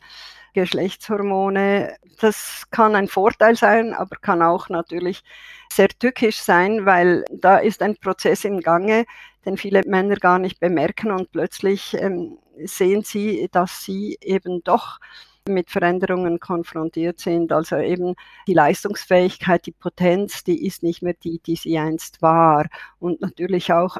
Geschlechtshormone. 0.53 1.95
Das 2.19 2.63
kann 2.71 2.95
ein 2.95 3.07
Vorteil 3.07 3.55
sein, 3.55 3.93
aber 3.93 4.15
kann 4.17 4.41
auch 4.41 4.69
natürlich 4.69 5.23
sehr 5.71 5.89
tückisch 5.89 6.39
sein, 6.39 6.85
weil 6.85 7.23
da 7.31 7.57
ist 7.57 7.83
ein 7.83 7.97
Prozess 7.97 8.45
im 8.45 8.61
Gange, 8.61 9.05
den 9.45 9.57
viele 9.57 9.83
Männer 9.85 10.15
gar 10.15 10.39
nicht 10.39 10.59
bemerken 10.59 11.11
und 11.11 11.31
plötzlich 11.31 11.93
ähm, 11.99 12.39
sehen 12.63 13.03
sie, 13.03 13.47
dass 13.51 13.83
sie 13.83 14.17
eben 14.21 14.63
doch 14.63 14.99
mit 15.47 15.69
Veränderungen 15.69 16.39
konfrontiert 16.39 17.19
sind. 17.19 17.51
Also 17.51 17.77
eben 17.77 18.15
die 18.47 18.53
Leistungsfähigkeit, 18.53 19.65
die 19.65 19.71
Potenz, 19.71 20.43
die 20.43 20.65
ist 20.65 20.81
nicht 20.81 21.03
mehr 21.03 21.13
die, 21.13 21.39
die 21.39 21.55
sie 21.55 21.77
einst 21.77 22.21
war. 22.21 22.65
Und 22.99 23.21
natürlich 23.21 23.71
auch, 23.71 23.97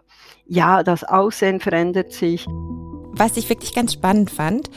ja, 0.47 0.81
das 0.83 1.03
Aussehen 1.03 1.59
verändert 1.59 2.13
sich. 2.13 2.47
Was 2.47 3.37
ich 3.37 3.47
wirklich 3.47 3.73
ganz 3.73 3.93
spannend 3.93 4.31
fand, 4.31 4.69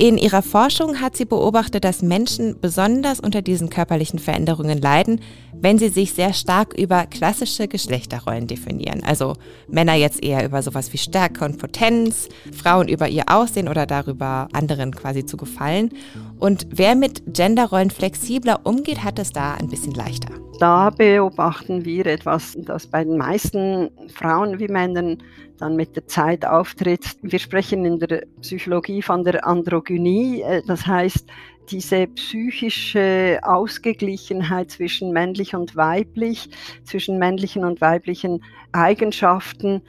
in 0.00 0.16
ihrer 0.16 0.40
Forschung 0.40 0.98
hat 1.02 1.14
sie 1.14 1.26
beobachtet, 1.26 1.84
dass 1.84 2.00
Menschen 2.00 2.58
besonders 2.58 3.20
unter 3.20 3.42
diesen 3.42 3.68
körperlichen 3.68 4.18
Veränderungen 4.18 4.80
leiden, 4.80 5.20
wenn 5.52 5.76
sie 5.76 5.90
sich 5.90 6.14
sehr 6.14 6.32
stark 6.32 6.72
über 6.72 7.04
klassische 7.04 7.68
Geschlechterrollen 7.68 8.46
definieren. 8.46 9.02
Also 9.04 9.34
Männer 9.68 9.92
jetzt 9.92 10.24
eher 10.24 10.42
über 10.46 10.62
sowas 10.62 10.90
wie 10.94 10.96
Stärke 10.96 11.44
und 11.44 11.58
Potenz, 11.58 12.30
Frauen 12.50 12.88
über 12.88 13.08
ihr 13.08 13.24
Aussehen 13.26 13.68
oder 13.68 13.84
darüber, 13.84 14.48
anderen 14.54 14.94
quasi 14.94 15.26
zu 15.26 15.36
gefallen. 15.36 15.90
Und 16.38 16.66
wer 16.70 16.94
mit 16.94 17.22
Genderrollen 17.34 17.90
flexibler 17.90 18.60
umgeht, 18.64 19.04
hat 19.04 19.18
es 19.18 19.32
da 19.32 19.52
ein 19.52 19.68
bisschen 19.68 19.92
leichter. 19.92 20.32
Da 20.60 20.88
beobachten 20.88 21.84
wir 21.84 22.06
etwas, 22.06 22.56
das 22.56 22.86
bei 22.86 23.04
den 23.04 23.18
meisten 23.18 23.90
Frauen 24.14 24.58
wie 24.58 24.68
Männern 24.68 25.18
dann 25.60 25.76
mit 25.76 25.96
der 25.96 26.06
Zeit 26.06 26.44
auftritt. 26.44 27.16
Wir 27.22 27.38
sprechen 27.38 27.84
in 27.84 27.98
der 27.98 28.24
Psychologie 28.40 29.02
von 29.02 29.24
der 29.24 29.46
Androgynie, 29.46 30.42
äh, 30.42 30.62
das 30.66 30.86
heißt 30.86 31.26
diese 31.70 32.08
psychische 32.08 33.38
Ausgeglichenheit 33.42 34.72
zwischen 34.72 35.12
männlich 35.12 35.54
und 35.54 35.76
weiblich, 35.76 36.50
zwischen 36.84 37.18
männlichen 37.18 37.64
und 37.64 37.80
weiblichen 37.80 38.42
Eigenschaften, 38.72 39.82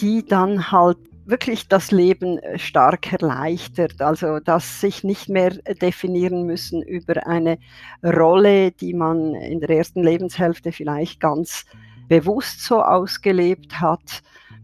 die 0.00 0.24
dann 0.24 0.72
halt 0.72 0.98
wirklich 1.26 1.68
das 1.68 1.92
Leben 1.92 2.38
äh, 2.38 2.58
stark 2.58 3.12
erleichtert. 3.12 4.00
Also, 4.00 4.40
dass 4.40 4.80
sich 4.80 5.04
nicht 5.04 5.28
mehr 5.28 5.50
definieren 5.80 6.44
müssen 6.44 6.82
über 6.82 7.26
eine 7.26 7.58
Rolle, 8.04 8.72
die 8.72 8.94
man 8.94 9.34
in 9.34 9.60
der 9.60 9.70
ersten 9.70 10.02
Lebenshälfte 10.02 10.72
vielleicht 10.72 11.20
ganz 11.20 11.64
bewusst 12.08 12.62
so 12.62 12.82
ausgelebt 12.82 13.80
hat, 13.80 14.22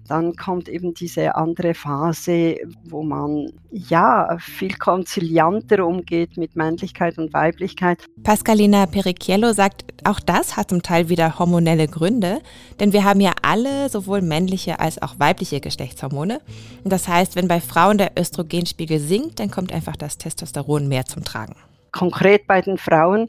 dann 0.08 0.36
kommt 0.36 0.68
eben 0.68 0.94
diese 0.94 1.34
andere 1.34 1.74
Phase, 1.74 2.56
wo 2.84 3.02
man 3.02 3.52
ja 3.70 4.36
viel 4.40 4.74
konzilianter 4.76 5.86
umgeht 5.86 6.36
mit 6.36 6.56
Männlichkeit 6.56 7.18
und 7.18 7.32
Weiblichkeit. 7.32 8.04
Pascalina 8.22 8.86
Pericchiello 8.86 9.52
sagt, 9.52 9.84
auch 10.04 10.20
das 10.20 10.56
hat 10.56 10.70
zum 10.70 10.82
Teil 10.82 11.08
wieder 11.08 11.38
hormonelle 11.38 11.88
Gründe, 11.88 12.40
denn 12.80 12.92
wir 12.92 13.04
haben 13.04 13.20
ja 13.20 13.32
alle 13.42 13.88
sowohl 13.88 14.22
männliche 14.22 14.80
als 14.80 15.00
auch 15.00 15.18
weibliche 15.18 15.60
Geschlechtshormone. 15.60 16.40
Das 16.84 17.08
heißt, 17.08 17.36
wenn 17.36 17.48
bei 17.48 17.60
Frauen 17.60 17.98
der 17.98 18.12
Östrogenspiegel 18.18 18.98
sinkt, 18.98 19.40
dann 19.40 19.50
kommt 19.50 19.72
einfach 19.72 19.96
das 19.96 20.18
Testosteron 20.18 20.88
mehr 20.88 21.04
zum 21.04 21.24
Tragen. 21.24 21.56
Konkret 21.92 22.46
bei 22.46 22.60
den 22.60 22.78
Frauen 22.78 23.28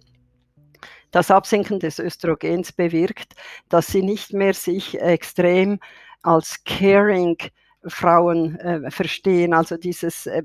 das 1.12 1.32
Absinken 1.32 1.80
des 1.80 2.00
Östrogens 2.00 2.72
bewirkt, 2.72 3.34
dass 3.70 3.88
sie 3.88 4.02
nicht 4.02 4.34
mehr 4.34 4.54
sich 4.54 5.00
extrem 5.00 5.80
als 6.24 6.64
caring 6.64 7.38
Frauen 7.86 8.58
äh, 8.60 8.92
verstehen, 8.92 9.54
also 9.54 9.78
dieses 9.78 10.26
äh, 10.26 10.44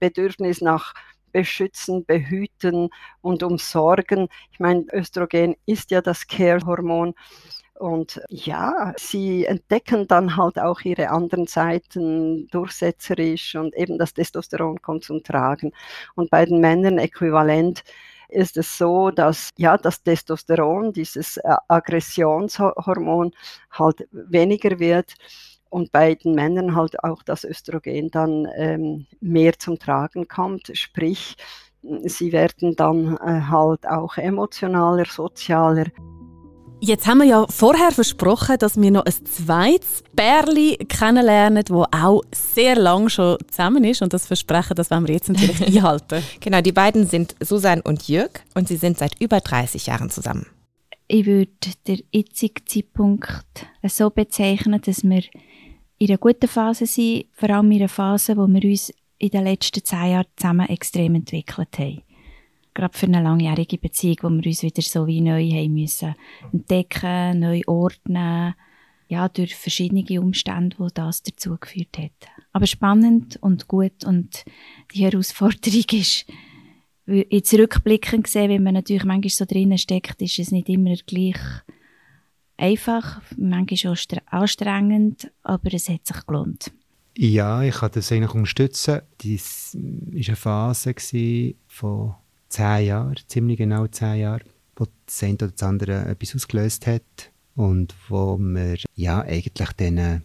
Bedürfnis 0.00 0.60
nach 0.60 0.94
beschützen, 1.32 2.04
behüten 2.04 2.90
und 3.22 3.42
umsorgen. 3.42 4.28
Ich 4.52 4.60
meine, 4.60 4.84
Östrogen 4.92 5.56
ist 5.66 5.90
ja 5.90 6.00
das 6.02 6.26
Care-Hormon. 6.26 7.14
Und 7.78 8.20
ja, 8.28 8.92
sie 8.96 9.44
entdecken 9.44 10.06
dann 10.06 10.36
halt 10.36 10.58
auch 10.58 10.82
ihre 10.82 11.08
anderen 11.08 11.46
Seiten 11.48 12.46
durchsetzerisch 12.48 13.56
und 13.56 13.74
eben 13.74 13.98
das 13.98 14.14
Testosteron 14.14 14.80
kommt 14.82 15.02
zum 15.04 15.24
Tragen. 15.24 15.72
Und 16.14 16.30
bei 16.30 16.44
den 16.44 16.60
Männern 16.60 16.98
äquivalent 16.98 17.82
ist 18.32 18.56
es 18.56 18.76
so, 18.78 19.10
dass 19.10 19.50
ja 19.56 19.76
das 19.76 20.02
Testosteron, 20.02 20.92
dieses 20.92 21.36
äh, 21.36 21.54
Aggressionshormon, 21.68 23.32
halt 23.70 24.08
weniger 24.10 24.78
wird 24.78 25.14
und 25.70 25.92
bei 25.92 26.14
den 26.14 26.34
Männern 26.34 26.74
halt 26.74 27.02
auch 27.02 27.22
das 27.22 27.44
Östrogen 27.44 28.10
dann 28.10 28.48
ähm, 28.56 29.06
mehr 29.20 29.58
zum 29.58 29.78
Tragen 29.78 30.28
kommt, 30.28 30.70
sprich 30.74 31.36
sie 32.04 32.32
werden 32.32 32.76
dann 32.76 33.16
äh, 33.18 33.42
halt 33.50 33.86
auch 33.86 34.16
emotionaler, 34.16 35.04
sozialer. 35.04 35.86
Jetzt 36.84 37.06
haben 37.06 37.18
wir 37.18 37.26
ja 37.26 37.46
vorher 37.48 37.92
versprochen, 37.92 38.58
dass 38.58 38.76
wir 38.76 38.90
noch 38.90 39.04
ein 39.04 39.12
zweites 39.24 40.02
Bärli 40.14 40.76
kennenlernen, 40.88 41.62
das 41.62 41.86
auch 41.92 42.22
sehr 42.34 42.74
lange 42.74 43.08
schon 43.08 43.38
zusammen 43.46 43.84
ist. 43.84 44.02
Und 44.02 44.12
das 44.12 44.26
Versprechen, 44.26 44.74
das 44.74 44.90
wollen 44.90 45.06
wir 45.06 45.14
jetzt 45.14 45.28
natürlich 45.28 45.64
einhalten. 45.66 46.24
Genau, 46.40 46.60
die 46.60 46.72
beiden 46.72 47.06
sind 47.06 47.36
Susan 47.40 47.82
und 47.82 48.08
Jürg 48.08 48.42
und 48.56 48.66
sie 48.66 48.74
sind 48.74 48.98
seit 48.98 49.20
über 49.20 49.38
30 49.38 49.86
Jahren 49.86 50.10
zusammen. 50.10 50.46
Ich 51.06 51.24
würde 51.24 51.52
den 51.86 52.02
jetzigen 52.10 52.66
Zeitpunkt 52.66 53.64
so 53.84 54.10
bezeichnen, 54.10 54.80
dass 54.84 55.04
wir 55.04 55.22
in 55.98 56.08
einer 56.08 56.18
guten 56.18 56.48
Phase 56.48 56.86
sind, 56.86 57.26
vor 57.32 57.48
allem 57.48 57.70
in 57.70 57.78
einer 57.78 57.88
Phase, 57.88 58.36
wo 58.36 58.48
wir 58.48 58.64
uns 58.68 58.92
in 59.18 59.30
den 59.30 59.44
letzten 59.44 59.84
zehn 59.84 60.10
Jahren 60.10 60.26
zusammen 60.36 60.68
extrem 60.68 61.14
entwickelt 61.14 61.78
haben 61.78 62.02
gerade 62.74 62.96
für 62.96 63.06
eine 63.06 63.22
langjährige 63.22 63.78
Beziehung, 63.78 64.16
wo 64.22 64.30
wir 64.30 64.46
uns 64.46 64.62
wieder 64.62 64.82
so 64.82 65.06
wie 65.06 65.20
neu 65.20 65.48
haben 65.50 65.74
müssen 65.74 66.14
entdecken, 66.52 67.40
neu 67.40 67.62
ordnen, 67.66 68.54
ja, 69.08 69.28
durch 69.28 69.54
verschiedene 69.54 70.20
Umstände, 70.20 70.76
wo 70.78 70.88
das 70.88 71.22
dazu 71.22 71.56
geführt 71.60 71.98
hat. 71.98 72.12
Aber 72.52 72.66
spannend 72.66 73.36
und 73.42 73.68
gut 73.68 74.04
und 74.04 74.44
die 74.94 75.04
Herausforderung 75.04 75.84
ist, 75.92 76.26
jetzt 77.06 77.52
rückblickend 77.52 78.24
gesehen, 78.24 78.50
wenn 78.50 78.62
man 78.62 78.74
natürlich 78.74 79.04
manchmal 79.04 79.30
so 79.30 79.44
drinnen 79.44 79.78
steckt, 79.78 80.22
ist 80.22 80.38
es 80.38 80.50
nicht 80.50 80.68
immer 80.68 80.94
gleich 81.06 81.36
einfach, 82.56 83.20
manchmal 83.36 83.92
auch 83.92 84.32
anstrengend, 84.32 85.30
aber 85.42 85.74
es 85.74 85.88
hat 85.88 86.06
sich 86.06 86.24
gelohnt. 86.26 86.72
Ja, 87.16 87.62
ich 87.62 87.74
kann 87.74 87.90
das 87.92 88.10
eigentlich 88.10 88.34
unterstützen. 88.34 89.02
Das 89.18 89.76
war 89.76 90.14
eine 90.14 90.36
Phase 90.36 90.94
von 91.66 92.14
zehn 92.52 92.86
Jahre, 92.86 93.14
ziemlich 93.26 93.58
genau 93.58 93.86
zehn 93.86 94.20
Jahre, 94.20 94.44
wo 94.76 94.86
das 95.06 95.22
eine 95.22 95.34
oder 95.34 95.48
das 95.48 95.62
andere 95.62 96.04
etwas 96.06 96.34
ausgelöst 96.34 96.86
hat 96.86 97.30
und 97.54 97.94
wo 98.08 98.38
wir 98.38 98.76
ja 98.94 99.20
eigentlich 99.20 99.72
diesen 99.72 100.22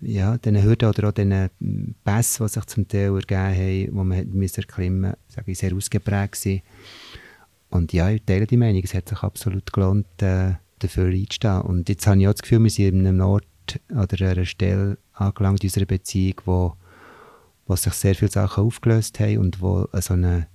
ja, 0.00 0.38
diesen 0.38 0.62
Hürden 0.62 0.88
oder 0.88 1.08
auch 1.08 1.12
diesen 1.12 1.94
Pässen, 2.04 2.46
die 2.46 2.52
sich 2.52 2.64
zum 2.66 2.86
Teil 2.86 3.14
ergeben 3.14 3.90
haben, 3.90 4.14
die 4.14 4.30
man 4.30 4.42
erklimmen 4.42 5.14
musste, 5.44 5.54
sehr 5.54 5.74
ausgeprägt 5.74 6.46
waren. 6.46 6.62
Und 7.70 7.92
ja, 7.92 8.08
ich 8.10 8.22
teile 8.22 8.46
die 8.46 8.56
Meinung, 8.56 8.82
es 8.82 8.94
hat 8.94 9.08
sich 9.08 9.22
absolut 9.22 9.72
gelohnt, 9.72 10.06
äh, 10.22 10.52
dafür 10.78 11.08
einzustehen. 11.08 11.62
Und 11.62 11.88
jetzt 11.88 12.06
habe 12.06 12.20
ich 12.20 12.28
auch 12.28 12.32
das 12.32 12.42
Gefühl, 12.42 12.62
wir 12.62 12.70
sind 12.70 13.00
an 13.00 13.06
einem 13.06 13.20
Ort 13.20 13.44
oder 13.90 14.30
einer 14.30 14.46
Stelle 14.46 14.98
angelangt 15.12 15.62
in 15.62 15.68
unserer 15.68 15.86
Beziehung, 15.86 16.40
wo, 16.44 16.74
wo 17.66 17.76
sich 17.76 17.92
sehr 17.92 18.14
viele 18.14 18.30
Sachen 18.30 18.64
aufgelöst 18.64 19.20
haben 19.20 19.38
und 19.38 19.60
wo 19.60 19.88
so 20.00 20.14
eine, 20.14 20.46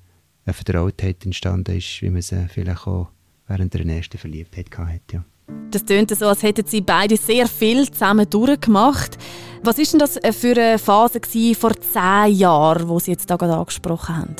eine 0.45 0.53
Vertrautheit 0.53 1.25
entstanden 1.25 1.77
ist, 1.77 2.01
wie 2.01 2.09
man 2.09 2.21
sie 2.21 2.47
vielleicht 2.49 2.87
auch 2.87 3.09
während 3.47 3.73
der 3.73 3.85
ersten 3.85 4.17
Verliebtheit 4.17 4.67
hatte. 4.77 5.01
Ja. 5.13 5.25
Das 5.71 5.83
tönt 5.85 6.15
so, 6.15 6.27
als 6.27 6.43
hätten 6.43 6.65
Sie 6.65 6.81
beide 6.81 7.17
sehr 7.17 7.47
viel 7.47 7.89
zusammen 7.89 8.29
durchgemacht. 8.29 9.17
Was 9.63 9.77
war 9.77 9.85
denn 9.85 9.99
das 9.99 10.19
für 10.37 10.55
eine 10.55 10.79
Phase 10.79 11.19
vor 11.55 11.71
zehn 11.79 12.35
Jahren, 12.35 12.87
wo 12.87 12.99
Sie 12.99 13.11
jetzt 13.11 13.29
da 13.29 13.35
gerade 13.35 13.55
angesprochen 13.55 14.17
haben? 14.17 14.35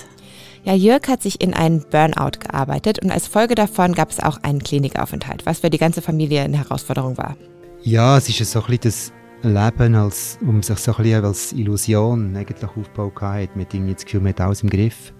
Ja, 0.63 0.73
Jörg 0.73 1.07
hat 1.07 1.21
sich 1.21 1.41
in 1.41 1.53
einen 1.53 1.83
Burnout 1.89 2.39
gearbeitet 2.39 2.99
und 2.99 3.11
als 3.11 3.27
Folge 3.27 3.55
davon 3.55 3.93
gab 3.93 4.11
es 4.11 4.21
auch 4.21 4.37
einen 4.43 4.63
Klinikaufenthalt, 4.63 5.45
was 5.45 5.59
für 5.59 5.69
die 5.69 5.77
ganze 5.77 6.01
Familie 6.01 6.41
eine 6.41 6.57
Herausforderung 6.57 7.17
war. 7.17 7.35
Ja, 7.81 8.17
es 8.17 8.29
ist 8.29 8.49
so 8.49 8.59
ein 8.61 8.65
bisschen 8.67 8.79
das 8.83 9.11
Leben, 9.41 9.95
als, 9.95 10.37
um 10.41 10.63
sich 10.63 10.79
so 10.79 10.93
ein 10.93 11.03
bisschen 11.03 11.25
als 11.25 11.51
Illusion 11.51 12.35
eigentlich 12.37 12.63
aufgebaut 12.63 13.21
hat. 13.21 13.55
Man 13.57 13.65
hat 13.65 13.73
irgendwie 13.73 13.93
das 13.93 14.05
Gefühl, 14.05 14.21
man 14.21 14.29
hat 14.29 14.39
alles 14.39 14.63
im 14.63 14.69
Griff. 14.69 15.13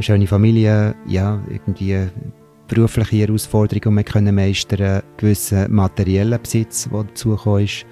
Schöne 0.00 0.26
Familie, 0.26 0.94
ja, 1.06 1.42
irgendwie 1.48 2.08
berufliche 2.68 3.16
Herausforderungen 3.16 3.96
wir 3.96 4.04
können 4.04 4.34
meistern, 4.34 5.02
gewissen 5.16 5.72
materiellen 5.72 6.40
Besitz, 6.40 6.88
der 6.90 7.04
dazugekommen 7.04 7.64
ist. 7.64 7.86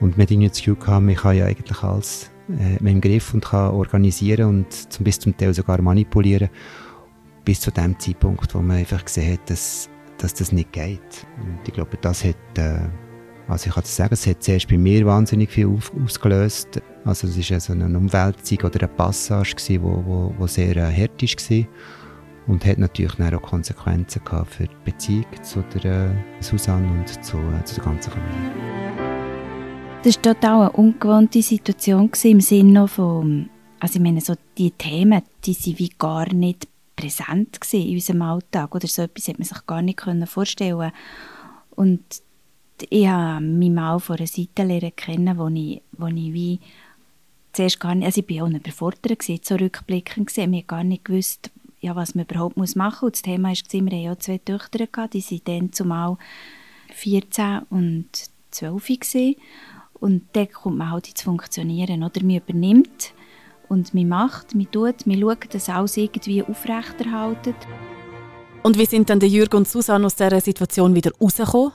Und 0.00 0.18
hat 0.18 0.30
das 0.30 0.58
Gefühl 0.58 0.76
gehabt, 0.76 1.04
man 1.04 1.14
kann 1.14 1.36
ja 1.36 1.46
eigentlich 1.46 1.82
alles 1.82 2.30
äh, 2.48 2.76
im 2.84 3.00
Griff 3.00 3.32
und 3.34 3.44
kann 3.44 3.70
organisieren 3.70 4.48
und 4.48 4.72
zum, 4.92 5.04
bis 5.04 5.18
zum 5.18 5.36
Teil 5.36 5.54
sogar 5.54 5.80
manipulieren. 5.80 6.50
Bis 7.44 7.60
zu 7.60 7.70
dem 7.70 7.98
Zeitpunkt, 7.98 8.54
wo 8.54 8.58
man 8.58 8.78
einfach 8.78 9.04
gesehen 9.04 9.34
hat, 9.34 9.50
dass, 9.50 9.88
dass 10.18 10.34
das 10.34 10.52
nicht 10.52 10.72
geht. 10.72 11.26
Und 11.40 11.60
ich 11.66 11.72
glaube, 11.74 11.96
das 12.00 12.24
hat, 12.24 12.58
äh, 12.58 12.88
also 13.48 13.68
ich 13.68 13.74
kann 13.74 13.84
sagen, 13.84 14.14
es 14.14 14.26
hat 14.26 14.42
zuerst 14.42 14.68
bei 14.68 14.78
mir 14.78 15.04
wahnsinnig 15.04 15.50
viel 15.50 15.66
auf, 15.66 15.92
ausgelöst. 16.02 16.80
Also 17.04 17.26
es 17.26 17.50
war 17.50 17.60
so 17.60 17.72
eine 17.72 17.86
Umwälzung 17.86 18.58
oder 18.58 18.80
eine 18.80 18.88
Passage, 18.88 19.54
die 19.68 19.82
wo, 19.82 20.02
wo, 20.06 20.34
wo 20.38 20.46
sehr 20.46 20.76
äh, 20.76 20.92
hart 20.92 21.22
war 21.22 21.66
und 22.46 22.64
hat 22.64 22.78
natürlich 22.78 23.20
auch 23.20 23.42
Konsequenzen 23.42 24.24
gehabt 24.24 24.54
für 24.54 24.66
die 24.66 24.76
Beziehung 24.84 25.26
zu 25.42 25.62
der 25.82 26.10
äh, 26.10 26.42
Susanne 26.42 26.88
und 26.90 27.08
zu, 27.24 27.36
äh, 27.38 27.64
zu 27.64 27.76
der 27.76 27.84
ganzen 27.84 28.12
Familie. 28.12 28.52
Das 30.02 30.16
war 30.16 30.22
total 30.22 30.60
eine 30.62 30.72
ungewohnte 30.72 31.42
Situation 31.42 32.10
im 32.24 32.40
Sinne 32.40 32.88
von, 32.88 33.48
also 33.78 33.96
ich 33.96 34.02
meine, 34.02 34.20
so 34.20 34.34
die 34.58 34.72
Themen, 34.72 35.22
die 35.44 35.52
sind 35.52 35.78
wie 35.78 35.90
gar 35.90 36.32
nicht 36.32 36.68
präsent 36.96 37.58
in 37.72 37.94
unserem 37.94 38.22
Alltag 38.22 38.74
oder 38.74 38.86
so 38.86 39.02
etwas 39.02 39.28
hätte 39.28 39.38
man 39.38 39.46
sich 39.46 39.66
gar 39.66 39.82
nicht 39.82 40.00
vorstellen 40.26 40.92
Und 41.70 42.02
ich 42.88 43.06
habe 43.06 43.44
mich 43.44 43.70
mal 43.70 43.98
von 44.00 44.16
einer 44.16 44.26
Seite 44.26 44.64
lernen 44.64 44.96
kennen, 44.96 45.38
wo 45.38 45.48
ich, 45.48 45.82
wo 45.92 46.06
ich 46.06 46.32
wie 46.32 46.60
zuerst 47.52 47.80
gar 47.80 47.94
nicht, 47.94 48.06
also 48.06 48.22
ich 48.26 48.36
war 48.36 48.46
auch 48.46 48.50
überfordert, 48.50 49.22
zurückblickend 49.22 50.28
gesehen, 50.28 50.54
ich 50.54 50.66
gar 50.66 50.84
nicht 50.84 51.04
gewusst, 51.04 51.50
ja, 51.80 51.96
was 51.96 52.14
man 52.14 52.24
überhaupt 52.24 52.56
machen 52.56 52.76
muss. 52.84 53.02
Und 53.02 53.14
das 53.14 53.22
Thema 53.22 53.48
war, 53.48 53.56
wir 53.56 53.80
hatten 53.80 54.02
ja 54.02 54.18
zwei 54.18 54.38
Töchter, 54.38 54.86
gehabt, 54.86 55.14
die 55.14 55.20
sind 55.20 55.46
dann 55.48 55.72
zumal 55.72 56.16
14 56.94 57.60
und 57.70 58.08
12 58.50 58.86
gewesen. 58.86 59.36
Und 59.94 60.22
dann 60.32 60.50
kommt 60.50 60.78
man 60.78 60.90
halt 60.90 61.08
ins 61.08 61.22
Funktionieren. 61.22 62.02
Oder 62.02 62.22
man 62.22 62.36
übernimmt 62.36 63.12
und 63.68 63.94
man 63.94 64.08
macht, 64.08 64.54
man 64.54 64.70
tut, 64.70 65.06
man 65.06 65.20
schaut, 65.20 65.54
dass 65.54 65.68
alles 65.68 65.96
irgendwie 65.96 66.42
aufrechterhalten. 66.42 67.54
Und 68.62 68.78
wie 68.78 68.86
sind 68.86 69.10
dann 69.10 69.20
der 69.20 69.28
Jürgen 69.28 69.56
und 69.56 69.68
Susanne 69.68 70.06
aus 70.06 70.14
dieser 70.14 70.40
Situation 70.40 70.94
wieder 70.94 71.12
rausgekommen? 71.20 71.72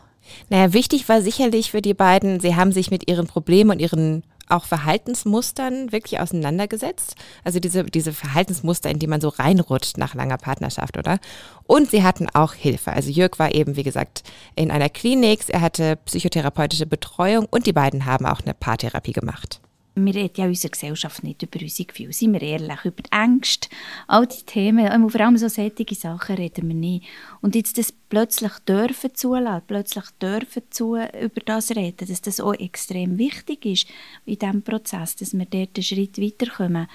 Naja, 0.50 0.74
wichtig 0.74 1.08
war 1.10 1.22
sicherlich 1.22 1.72
für 1.72 1.82
die 1.82 1.94
beiden, 1.94 2.40
sie 2.40 2.56
haben 2.56 2.72
sich 2.72 2.92
mit 2.92 3.10
ihren 3.10 3.28
Problemen 3.28 3.72
und 3.72 3.80
ihren 3.80 4.24
auch 4.50 4.66
Verhaltensmustern 4.66 5.92
wirklich 5.92 6.20
auseinandergesetzt. 6.20 7.16
Also 7.44 7.60
diese, 7.60 7.84
diese 7.84 8.14
Verhaltensmuster, 8.14 8.90
in 8.90 9.00
die 9.00 9.08
man 9.08 9.22
so 9.22 9.30
reinrutscht 9.30 9.98
nach 9.98 10.16
langer 10.16 10.38
Partnerschaft, 10.38 10.98
oder? 10.98 11.20
Und 11.66 11.92
sie 11.92 12.04
hatten 12.04 12.30
auch 12.34 12.54
Hilfe. 12.54 12.94
Also 12.94 13.10
Jörg 13.10 13.40
war 13.40 13.54
eben, 13.54 13.76
wie 13.76 13.84
gesagt, 13.84 14.24
in 14.56 14.72
einer 14.72 14.90
Klinik, 14.90 15.42
er 15.50 15.62
hatte 15.62 15.98
psychotherapeutische 16.06 16.86
Betreuung 16.86 17.46
und 17.50 17.68
die 17.68 17.74
beiden 17.74 18.06
haben 18.06 18.26
auch 18.26 18.42
eine 18.42 18.54
Paartherapie 18.54 19.14
gemacht 19.14 19.60
wir 20.06 20.16
reden 20.16 20.34
ja 20.36 20.44
in 20.46 20.52
unserer 20.52 20.72
Gesellschaft 20.72 21.24
nicht 21.24 21.44
über 21.44 21.60
unsere 21.62 21.88
Gefühle. 21.88 22.14
Sind 22.14 22.34
wir 22.34 22.42
ehrlich, 22.42 22.86
über 22.86 23.04
die 23.04 23.12
Ängste, 23.12 23.70
all 24.08 24.28
die 24.28 24.44
Themen, 24.46 25.10
vor 25.10 25.22
allem 25.22 25.38
so 25.38 25.48
solche 25.48 25.96
Sachen 25.96 26.36
reden 26.36 26.68
wir 26.68 26.76
nicht. 26.76 27.06
Und 27.42 27.56
jetzt 27.56 27.78
das 27.78 27.92
plötzlich 27.92 28.52
dürfen 28.68 29.14
zulassen, 29.14 29.64
plötzlich 29.68 30.06
dürfen 30.22 30.64
zu, 30.70 30.96
über 30.96 31.42
das 31.46 31.72
reden, 31.72 32.08
dass 32.08 32.22
das 32.22 32.40
auch 32.40 32.54
extrem 32.54 33.18
wichtig 33.18 33.66
ist 33.66 33.88
in 34.26 34.40
diesem 34.40 34.62
Prozess, 34.62 35.16
dass 35.16 35.34
wir 35.34 35.46
dort 35.46 35.76
einen 35.76 35.84
Schritt 35.84 36.22
weiterkommen. 36.22 36.88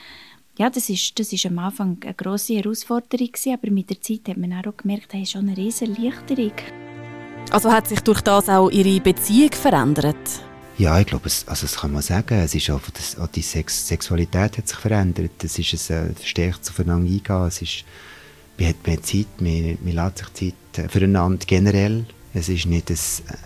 Ja, 0.59 0.69
das 0.69 0.91
ist, 0.91 1.19
das 1.19 1.33
ist 1.33 1.47
am 1.47 1.59
Anfang 1.59 1.99
eine 2.03 2.15
grosse 2.15 2.55
Herausforderung 2.55 3.29
gewesen, 3.29 3.55
aber 3.55 3.71
mit 3.71 3.89
der 3.89 4.01
Zeit 4.03 4.29
hat 4.29 4.37
man 4.37 4.53
auch 4.53 4.77
gemerkt, 4.77 5.15
hey, 5.15 5.25
schon 5.25 5.49
eine 5.49 5.57
riesige 5.57 5.93
Erleichterung. 5.93 6.53
Also 7.51 7.73
hat 7.73 7.89
sich 7.89 8.01
durch 8.01 8.21
das 8.21 8.49
auch 8.49 8.71
Ihre 8.71 9.01
Beziehung 9.01 9.53
verändert? 9.53 10.52
Ja, 10.83 10.99
ich 10.99 11.07
glaube, 11.07 11.29
es, 11.29 11.47
also 11.47 11.65
das 11.65 11.77
kann 11.77 11.93
man 11.93 12.03
sagen. 12.03 12.41
Es 12.41 12.57
ist 12.57 12.69
auch, 12.69 12.81
das, 12.93 13.17
auch 13.17 13.29
die 13.29 13.41
Sex 13.41 13.87
Sexualität 13.87 14.59
hat 14.59 14.67
sich 14.67 14.79
verändert. 14.79 15.31
Es 15.45 15.57
ist 15.57 15.93
ein 15.93 16.11
äh, 16.11 16.13
verstärkt 16.13 16.69
aufeinander 16.69 17.09
eingehen. 17.09 17.47
Es 17.47 17.63
ist, 17.63 17.85
man 18.59 18.69
hat 18.69 18.85
mehr 18.85 19.01
Zeit, 19.01 19.29
man, 19.39 19.79
man 19.81 19.95
lässt 19.95 20.19
sich 20.19 20.55
Zeit 20.75 20.85
äh, 20.85 20.89
füreinander 20.89 21.47
generell. 21.47 22.05
Es 22.35 22.49
ist 22.49 22.67
nicht 22.67 22.91
ein, 22.91 22.99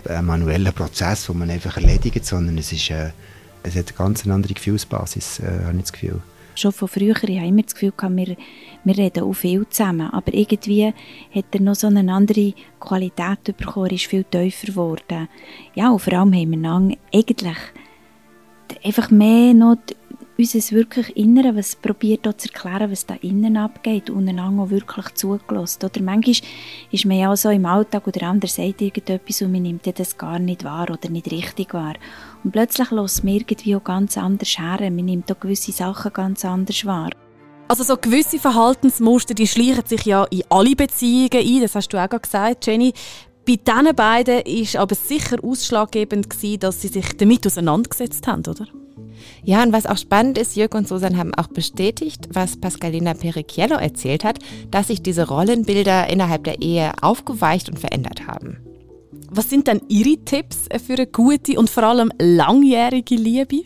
äh, 0.05 0.13
ein 0.13 0.25
manueller 0.25 0.71
Prozess, 0.71 1.27
den 1.27 1.37
man 1.37 1.51
einfach 1.51 1.77
erledigt, 1.77 2.25
sondern 2.25 2.57
es, 2.57 2.71
ist, 2.71 2.89
äh, 2.89 3.11
es 3.61 3.75
hat 3.75 3.89
eine 3.89 3.97
ganz 3.97 4.25
andere 4.25 4.55
Gefühlsbasis, 4.55 5.39
äh, 5.39 5.63
habe 5.63 5.75
ich 5.75 5.81
das 5.83 5.93
Gefühl 5.93 6.21
schon 6.57 6.71
von 6.71 6.87
früher, 6.87 7.15
ich 7.15 7.37
habe 7.37 7.47
immer 7.47 7.61
das 7.61 7.75
Gefühl 7.75 7.93
wir, 8.09 8.35
wir 8.87 8.97
reden 8.97 9.23
auch 9.23 9.33
viel 9.33 9.67
zusammen, 9.67 10.09
aber 10.09 10.33
irgendwie 10.33 10.93
hat 11.33 11.45
er 11.51 11.61
noch 11.61 11.75
so 11.75 11.87
eine 11.87 12.11
andere 12.11 12.53
Qualität 12.79 13.43
bekommen, 13.57 13.87
er 13.87 13.93
ist 13.93 14.05
viel 14.05 14.23
tiefer 14.23 14.67
geworden. 14.67 15.27
Ja, 15.75 15.91
und 15.91 15.99
vor 15.99 16.13
allem 16.13 16.33
haben 16.33 16.51
wir 16.51 16.61
dann 16.61 16.95
eigentlich 17.13 17.57
einfach 18.83 19.11
mehr 19.11 19.53
noch 19.53 19.77
unser 20.37 20.75
wirklich 20.75 21.17
Innere, 21.17 21.55
was 21.55 21.75
probiert 21.75 22.27
auch 22.27 22.33
zu 22.33 22.49
erklären, 22.49 22.91
was 22.91 23.05
da 23.05 23.15
innen 23.21 23.57
abgeht 23.57 24.09
und 24.09 24.29
einander 24.29 24.63
auch 24.63 24.69
wirklich 24.69 25.13
zugelassen. 25.15 25.85
Oder 25.85 26.01
manchmal 26.01 26.49
ist 26.91 27.05
man 27.05 27.17
ja 27.17 27.31
auch 27.31 27.37
so 27.37 27.49
im 27.49 27.65
Alltag 27.65 28.05
oder 28.05 28.19
der 28.19 28.29
andere 28.29 28.51
sagt 28.51 28.81
irgendetwas 28.81 29.41
und 29.41 29.51
man 29.51 29.63
nimmt 29.63 29.99
das 29.99 30.17
gar 30.17 30.37
nicht 30.37 30.63
wahr 30.63 30.89
oder 30.91 31.09
nicht 31.09 31.31
richtig 31.31 31.73
wahr. 31.73 31.95
Und 32.43 32.51
plötzlich 32.51 32.91
lässt 32.91 33.23
man 33.23 33.33
irgendwie 33.33 33.75
auch 33.75 33.83
ganz 33.83 34.17
anders 34.17 34.59
her. 34.59 34.79
Man 34.91 35.05
nimmt 35.05 35.31
auch 35.31 35.39
gewisse 35.39 35.71
Sachen 35.71 36.13
ganz 36.13 36.45
anders 36.45 36.85
wahr. 36.85 37.09
Also 37.67 37.83
so 37.83 37.97
gewisse 37.97 38.39
Verhaltensmuster, 38.39 39.33
die 39.33 39.47
schleichen 39.47 39.85
sich 39.85 40.05
ja 40.05 40.23
in 40.25 40.43
alle 40.49 40.75
Beziehungen 40.75 41.29
ein, 41.33 41.61
das 41.61 41.75
hast 41.75 41.89
du 41.89 41.97
auch 41.97 42.21
gesagt, 42.21 42.65
Jenny. 42.65 42.93
Bei 43.45 43.55
diesen 43.55 43.95
beiden 43.95 44.43
war 44.45 44.81
aber 44.81 44.95
sicher 44.95 45.37
ausschlaggebend, 45.43 46.27
dass 46.61 46.81
sie 46.81 46.87
sich 46.87 47.17
damit 47.17 47.45
auseinandergesetzt 47.45 48.27
haben, 48.27 48.43
oder? 48.47 48.67
Ja, 49.43 49.63
und 49.63 49.73
was 49.73 49.85
auch 49.85 49.97
spannend 49.97 50.37
ist, 50.37 50.55
Jörg 50.55 50.73
und 50.75 50.87
Susan 50.87 51.17
haben 51.17 51.33
auch 51.33 51.47
bestätigt, 51.47 52.29
was 52.31 52.57
Pascalina 52.57 53.13
Pericchiello 53.13 53.75
erzählt 53.75 54.23
hat, 54.23 54.39
dass 54.71 54.87
sich 54.87 55.01
diese 55.01 55.27
Rollenbilder 55.27 56.09
innerhalb 56.09 56.43
der 56.43 56.61
Ehe 56.61 56.91
aufgeweicht 57.01 57.69
und 57.69 57.79
verändert 57.79 58.27
haben. 58.27 58.57
Was 59.29 59.49
sind 59.49 59.67
denn 59.67 59.81
Ihre 59.89 60.17
Tipps 60.23 60.67
für 60.85 60.93
eine 60.93 61.07
gute 61.07 61.57
und 61.59 61.69
vor 61.69 61.83
allem 61.83 62.11
langjährige 62.19 63.15
Liebe? 63.15 63.63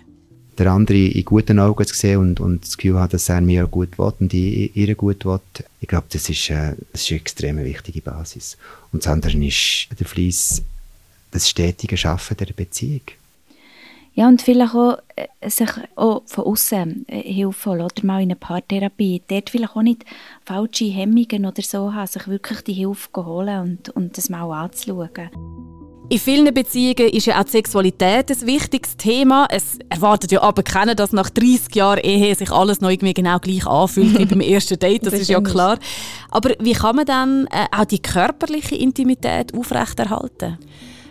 Der 0.61 0.73
andere 0.73 1.07
in 1.07 1.25
guten 1.25 1.57
Augen 1.57 1.87
sehen 1.87 2.19
und, 2.19 2.39
und 2.39 2.61
das 2.61 2.77
Gefühl 2.77 2.99
hat, 2.99 3.15
dass 3.15 3.29
er 3.29 3.41
mir 3.41 3.65
gut 3.65 3.97
will 3.97 4.13
und 4.19 4.31
ich 4.31 4.77
ihr 4.77 4.93
gut 4.93 5.25
will. 5.25 5.39
Ich 5.79 5.87
glaube, 5.87 6.05
das 6.11 6.29
ist, 6.29 6.51
äh, 6.51 6.75
das 6.91 7.01
ist 7.01 7.09
eine 7.09 7.19
extrem 7.19 7.57
wichtige 7.63 8.01
Basis. 8.01 8.59
Und 8.91 9.03
das 9.03 9.11
andere 9.11 9.43
ist 9.43 9.87
der 9.99 10.05
Fleiss, 10.05 10.61
das 11.31 11.49
stetige 11.49 11.97
Schaffen 11.97 12.37
der 12.37 12.53
Beziehung. 12.53 13.01
Ja, 14.13 14.27
und 14.27 14.43
vielleicht 14.43 14.75
auch 14.75 14.99
äh, 15.15 15.49
sich 15.49 15.71
auch 15.95 16.21
von 16.27 16.43
außen 16.43 17.05
äh, 17.07 17.21
Hilfe 17.23 17.71
holen 17.71 17.81
oder 17.81 18.05
mal 18.05 18.17
in 18.17 18.27
eine 18.27 18.35
Paartherapie. 18.35 19.23
Dort 19.27 19.49
vielleicht 19.49 19.75
auch 19.75 19.81
nicht 19.81 20.05
falsche 20.45 20.85
Hemmungen 20.85 21.47
oder 21.47 21.63
so 21.63 21.91
haben, 21.91 22.05
sich 22.05 22.27
wirklich 22.27 22.61
die 22.61 22.73
Hilfe 22.73 23.09
holen 23.15 23.61
und, 23.61 23.89
und 23.89 24.15
das 24.15 24.29
mal 24.29 24.51
anzuschauen. 24.51 25.70
In 26.11 26.19
vielen 26.19 26.53
Beziehungen 26.53 27.07
ist 27.09 27.25
ja 27.25 27.39
auch 27.39 27.45
die 27.45 27.51
Sexualität 27.51 28.29
ein 28.29 28.45
wichtiges 28.45 28.97
Thema. 28.97 29.47
Es 29.49 29.79
erwartet 29.87 30.33
ja 30.33 30.41
aber 30.41 30.61
keiner, 30.61 30.93
dass 30.93 31.13
nach 31.13 31.29
30 31.29 31.73
Jahren 31.73 31.99
Ehe 31.99 32.35
sich 32.35 32.51
alles 32.51 32.81
noch 32.81 32.89
irgendwie 32.89 33.13
genau 33.13 33.39
gleich 33.39 33.65
anfühlt 33.65 34.19
wie 34.19 34.25
beim 34.35 34.41
ersten 34.41 34.77
Date, 34.77 35.05
das, 35.05 35.13
das 35.13 35.21
ist 35.21 35.29
ja 35.29 35.39
klar. 35.39 35.79
Aber 36.29 36.49
wie 36.59 36.73
kann 36.73 36.97
man 36.97 37.05
dann 37.05 37.47
äh, 37.47 37.65
auch 37.71 37.85
die 37.85 38.01
körperliche 38.01 38.75
Intimität 38.75 39.53
aufrechterhalten? 39.57 40.57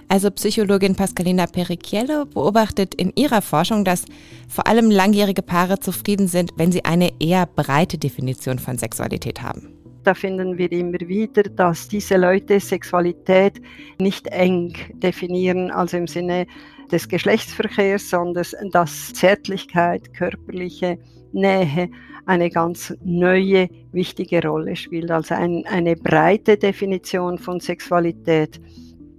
Also 0.08 0.30
Psychologin 0.32 0.94
Pascalina 0.94 1.46
Pericchiello 1.46 2.26
beobachtet 2.26 2.94
in 2.94 3.10
ihrer 3.16 3.40
Forschung, 3.40 3.86
dass 3.86 4.04
vor 4.48 4.66
allem 4.66 4.90
langjährige 4.90 5.40
Paare 5.40 5.80
zufrieden 5.80 6.28
sind, 6.28 6.52
wenn 6.56 6.72
sie 6.72 6.84
eine 6.84 7.10
eher 7.20 7.46
breite 7.46 7.96
Definition 7.96 8.58
von 8.58 8.76
Sexualität 8.76 9.40
haben. 9.40 9.79
Da 10.02 10.14
finden 10.14 10.56
wir 10.56 10.72
immer 10.72 11.00
wieder, 11.00 11.42
dass 11.42 11.88
diese 11.88 12.16
Leute 12.16 12.58
Sexualität 12.58 13.60
nicht 13.98 14.26
eng 14.28 14.74
definieren, 14.94 15.70
also 15.70 15.96
im 15.98 16.06
Sinne 16.06 16.46
des 16.90 17.08
Geschlechtsverkehrs, 17.08 18.10
sondern 18.10 18.46
dass 18.72 19.12
Zärtlichkeit, 19.12 20.12
körperliche 20.14 20.98
Nähe 21.32 21.90
eine 22.26 22.50
ganz 22.50 22.94
neue, 23.04 23.68
wichtige 23.92 24.42
Rolle 24.46 24.76
spielt. 24.76 25.10
Also 25.10 25.34
ein, 25.34 25.64
eine 25.66 25.96
breite 25.96 26.56
Definition 26.56 27.38
von 27.38 27.60
Sexualität. 27.60 28.60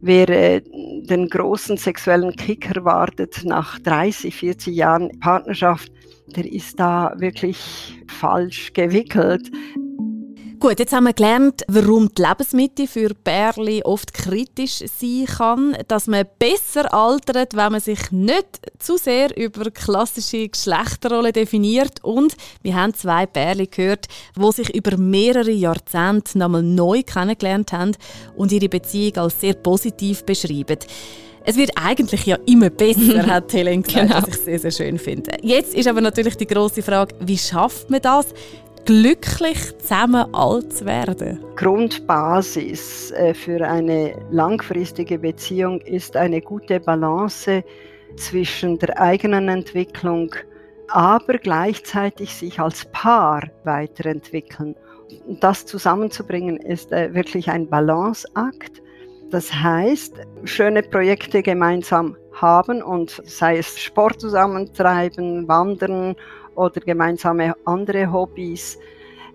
Wer 0.01 0.29
äh, 0.29 0.61
den 0.61 1.27
großen 1.29 1.77
sexuellen 1.77 2.35
Kick 2.35 2.75
erwartet 2.75 3.41
nach 3.45 3.77
30, 3.79 4.35
40 4.35 4.75
Jahren 4.75 5.19
Partnerschaft, 5.19 5.91
der 6.35 6.51
ist 6.51 6.79
da 6.79 7.13
wirklich 7.17 7.99
falsch 8.07 8.73
gewickelt. 8.73 9.51
Gut, 10.61 10.77
jetzt 10.77 10.93
haben 10.93 11.05
wir 11.05 11.13
gelernt, 11.13 11.63
warum 11.69 12.13
die 12.13 12.21
Lebensmitte 12.21 12.85
für 12.85 13.15
Bärli 13.15 13.81
oft 13.83 14.13
kritisch 14.13 14.83
sein 14.95 15.25
kann, 15.25 15.75
dass 15.87 16.05
man 16.05 16.23
besser 16.37 16.93
altert, 16.93 17.55
wenn 17.55 17.71
man 17.71 17.81
sich 17.81 18.11
nicht 18.11 18.61
zu 18.77 18.95
sehr 18.97 19.35
über 19.35 19.71
klassische 19.71 20.47
Geschlechterrollen 20.47 21.33
definiert 21.33 22.03
und 22.03 22.35
wir 22.61 22.75
haben 22.75 22.93
zwei 22.93 23.25
Bärli 23.25 23.65
gehört, 23.65 24.05
wo 24.35 24.51
sich 24.51 24.69
über 24.75 24.97
mehrere 24.97 25.49
Jahrzehnte 25.49 26.37
nochmal 26.37 26.61
neu 26.61 27.01
kennengelernt 27.01 27.73
haben 27.73 27.93
und 28.35 28.51
ihre 28.51 28.69
Beziehung 28.69 29.17
als 29.17 29.41
sehr 29.41 29.55
positiv 29.55 30.23
beschreiben. 30.25 30.77
Es 31.43 31.57
wird 31.57 31.71
eigentlich 31.73 32.27
ja 32.27 32.37
immer 32.45 32.69
besser, 32.69 33.25
hat 33.25 33.51
Helen 33.51 33.81
gesagt, 33.81 34.09
genau. 34.09 34.21
was 34.21 34.35
ich 34.35 34.43
sehr, 34.43 34.59
sehr 34.59 34.71
schön 34.71 34.99
finde. 34.99 35.31
Jetzt 35.41 35.73
ist 35.73 35.87
aber 35.87 36.01
natürlich 36.01 36.37
die 36.37 36.45
große 36.45 36.83
Frage, 36.83 37.15
wie 37.19 37.39
schafft 37.39 37.89
man 37.89 38.01
das? 38.01 38.27
Glücklich 38.85 39.77
zusammen 39.77 40.33
alt 40.33 40.73
zu 40.73 40.85
werden? 40.85 41.43
Grundbasis 41.55 43.11
äh, 43.11 43.33
für 43.33 43.67
eine 43.67 44.15
langfristige 44.31 45.19
Beziehung 45.19 45.81
ist 45.81 46.15
eine 46.15 46.41
gute 46.41 46.79
Balance 46.79 47.63
zwischen 48.17 48.77
der 48.79 48.99
eigenen 48.99 49.49
Entwicklung, 49.49 50.33
aber 50.87 51.37
gleichzeitig 51.37 52.33
sich 52.33 52.59
als 52.59 52.85
Paar 52.91 53.43
weiterentwickeln. 53.63 54.75
Das 55.39 55.65
zusammenzubringen 55.65 56.57
ist 56.57 56.91
äh, 56.91 57.13
wirklich 57.13 57.49
ein 57.49 57.67
Balanceakt. 57.67 58.81
Das 59.29 59.53
heißt, 59.53 60.15
schöne 60.43 60.83
Projekte 60.83 61.41
gemeinsam 61.41 62.17
haben 62.33 62.81
und 62.81 63.21
sei 63.25 63.57
es 63.57 63.79
Sport 63.79 64.19
zusammentreiben, 64.19 65.47
wandern 65.47 66.15
oder 66.55 66.81
gemeinsame 66.81 67.55
andere 67.65 68.11
Hobbys, 68.11 68.77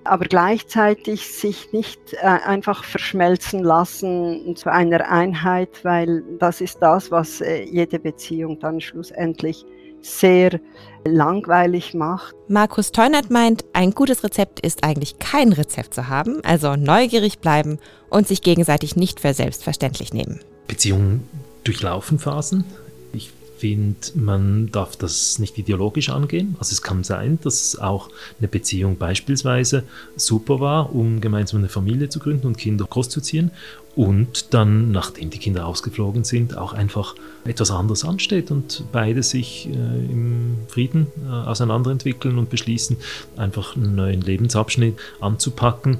aber 0.04 0.26
gleichzeitig 0.26 1.26
sich 1.26 1.72
nicht 1.72 2.00
äh, 2.14 2.26
einfach 2.26 2.84
verschmelzen 2.84 3.62
lassen 3.62 4.54
zu 4.56 4.70
einer 4.70 5.10
Einheit, 5.10 5.84
weil 5.84 6.22
das 6.38 6.60
ist 6.60 6.78
das, 6.80 7.10
was 7.10 7.40
äh, 7.40 7.64
jede 7.64 7.98
Beziehung 7.98 8.58
dann 8.60 8.80
schlussendlich 8.80 9.64
sehr 10.00 10.60
langweilig 11.04 11.94
macht. 11.94 12.34
Markus 12.48 12.92
Teunert 12.92 13.30
meint, 13.30 13.64
ein 13.72 13.92
gutes 13.92 14.22
Rezept 14.24 14.60
ist 14.60 14.84
eigentlich 14.84 15.18
kein 15.18 15.52
Rezept 15.52 15.94
zu 15.94 16.08
haben, 16.08 16.40
also 16.44 16.76
neugierig 16.76 17.38
bleiben 17.40 17.78
und 18.08 18.28
sich 18.28 18.42
gegenseitig 18.42 18.96
nicht 18.96 19.20
für 19.20 19.34
selbstverständlich 19.34 20.12
nehmen. 20.12 20.40
Beziehungen 20.68 21.28
durchlaufen 21.64 22.18
Phasen, 22.18 22.64
finde, 23.58 23.96
man 24.14 24.70
darf 24.70 24.96
das 24.96 25.38
nicht 25.38 25.58
ideologisch 25.58 26.08
angehen. 26.08 26.56
Also 26.58 26.72
es 26.72 26.82
kann 26.82 27.04
sein, 27.04 27.38
dass 27.42 27.78
auch 27.78 28.10
eine 28.38 28.48
Beziehung 28.48 28.96
beispielsweise 28.96 29.84
super 30.16 30.60
war, 30.60 30.94
um 30.94 31.20
gemeinsam 31.20 31.58
eine 31.60 31.68
Familie 31.68 32.08
zu 32.08 32.18
gründen 32.18 32.46
und 32.46 32.58
Kinder 32.58 32.86
großzuziehen 32.88 33.50
und 33.96 34.52
dann, 34.52 34.92
nachdem 34.92 35.30
die 35.30 35.38
Kinder 35.38 35.66
ausgeflogen 35.66 36.22
sind, 36.22 36.56
auch 36.56 36.74
einfach 36.74 37.14
etwas 37.46 37.70
anderes 37.70 38.04
ansteht 38.04 38.50
und 38.50 38.84
beide 38.92 39.22
sich 39.22 39.68
äh, 39.68 39.72
im 39.72 40.58
Frieden 40.68 41.06
äh, 41.26 41.30
auseinanderentwickeln 41.30 42.36
und 42.36 42.50
beschließen, 42.50 42.98
einfach 43.38 43.74
einen 43.74 43.94
neuen 43.94 44.20
Lebensabschnitt 44.20 44.98
anzupacken. 45.20 45.98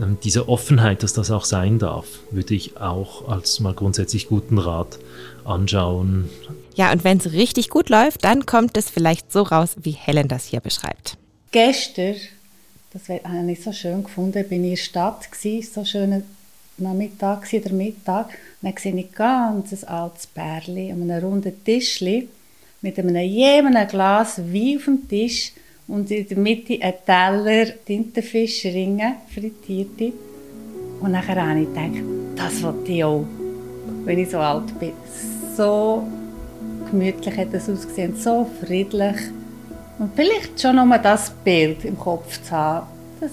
Ähm, 0.00 0.18
diese 0.24 0.48
Offenheit, 0.48 1.04
dass 1.04 1.12
das 1.12 1.30
auch 1.30 1.44
sein 1.44 1.78
darf, 1.78 2.06
würde 2.32 2.52
ich 2.52 2.78
auch 2.78 3.28
als 3.28 3.60
mal 3.60 3.74
grundsätzlich 3.74 4.26
guten 4.26 4.58
Rat 4.58 4.98
anschauen. 5.44 6.28
Ja, 6.74 6.90
und 6.90 7.04
wenn 7.04 7.18
es 7.18 7.30
richtig 7.30 7.70
gut 7.70 7.90
läuft, 7.90 8.24
dann 8.24 8.44
kommt 8.44 8.76
es 8.76 8.90
vielleicht 8.90 9.30
so 9.30 9.42
raus, 9.42 9.76
wie 9.80 9.92
Helen 9.92 10.26
das 10.26 10.46
hier 10.46 10.60
beschreibt. 10.60 11.16
Gestern, 11.52 12.16
das 12.92 13.08
habe 13.08 13.52
ich 13.52 13.62
so 13.62 13.72
schön 13.72 14.02
gefunden, 14.02 14.44
bin 14.48 14.64
ich 14.64 14.70
in 14.70 14.70
der 14.70 14.82
Stadt, 14.82 15.30
gewesen, 15.30 15.70
so 15.72 15.84
schöner 15.84 16.22
Nachmittag 16.78 17.46
oder 17.52 17.72
Mittag. 17.72 18.30
Dann 18.62 18.74
sehe 18.78 18.94
ich 18.94 19.12
ganz 19.12 19.72
ein 19.72 19.88
altes 19.88 20.26
Pärchen 20.26 20.92
an 20.92 21.10
einem 21.10 21.24
runden 21.24 21.64
Tischli 21.64 22.28
mit 22.82 22.98
einem 22.98 23.16
jedem 23.16 23.74
Glas 23.88 24.38
Wein 24.38 24.76
auf 24.76 24.84
dem 24.84 25.08
Tisch 25.08 25.52
und 25.88 26.10
in 26.10 26.28
der 26.28 26.38
Mitte 26.38 26.78
ein 26.80 26.94
Teller 27.04 27.66
Tintenfischringe, 27.84 29.16
frittierte. 29.32 30.12
Und 31.00 31.12
nachher 31.12 31.46
habe 31.46 31.60
ich 31.60 31.68
gedacht, 31.68 32.04
das 32.36 32.62
wollte 32.62 32.92
ich 32.92 33.04
auch, 33.04 33.24
wenn 34.04 34.18
ich 34.18 34.30
so 34.30 34.38
alt 34.38 34.78
bin. 34.78 34.92
So 35.56 36.06
gemütlich 36.90 37.36
hat 37.36 37.52
es 37.52 37.68
ausgesehen, 37.68 38.16
so 38.16 38.46
friedlich. 38.60 39.16
Und 39.98 40.14
vielleicht 40.14 40.60
schon 40.60 40.76
nur 40.76 40.98
das 40.98 41.30
Bild 41.30 41.84
im 41.84 41.98
Kopf 41.98 42.42
zu 42.42 42.50
haben, 42.50 42.86
das 43.20 43.30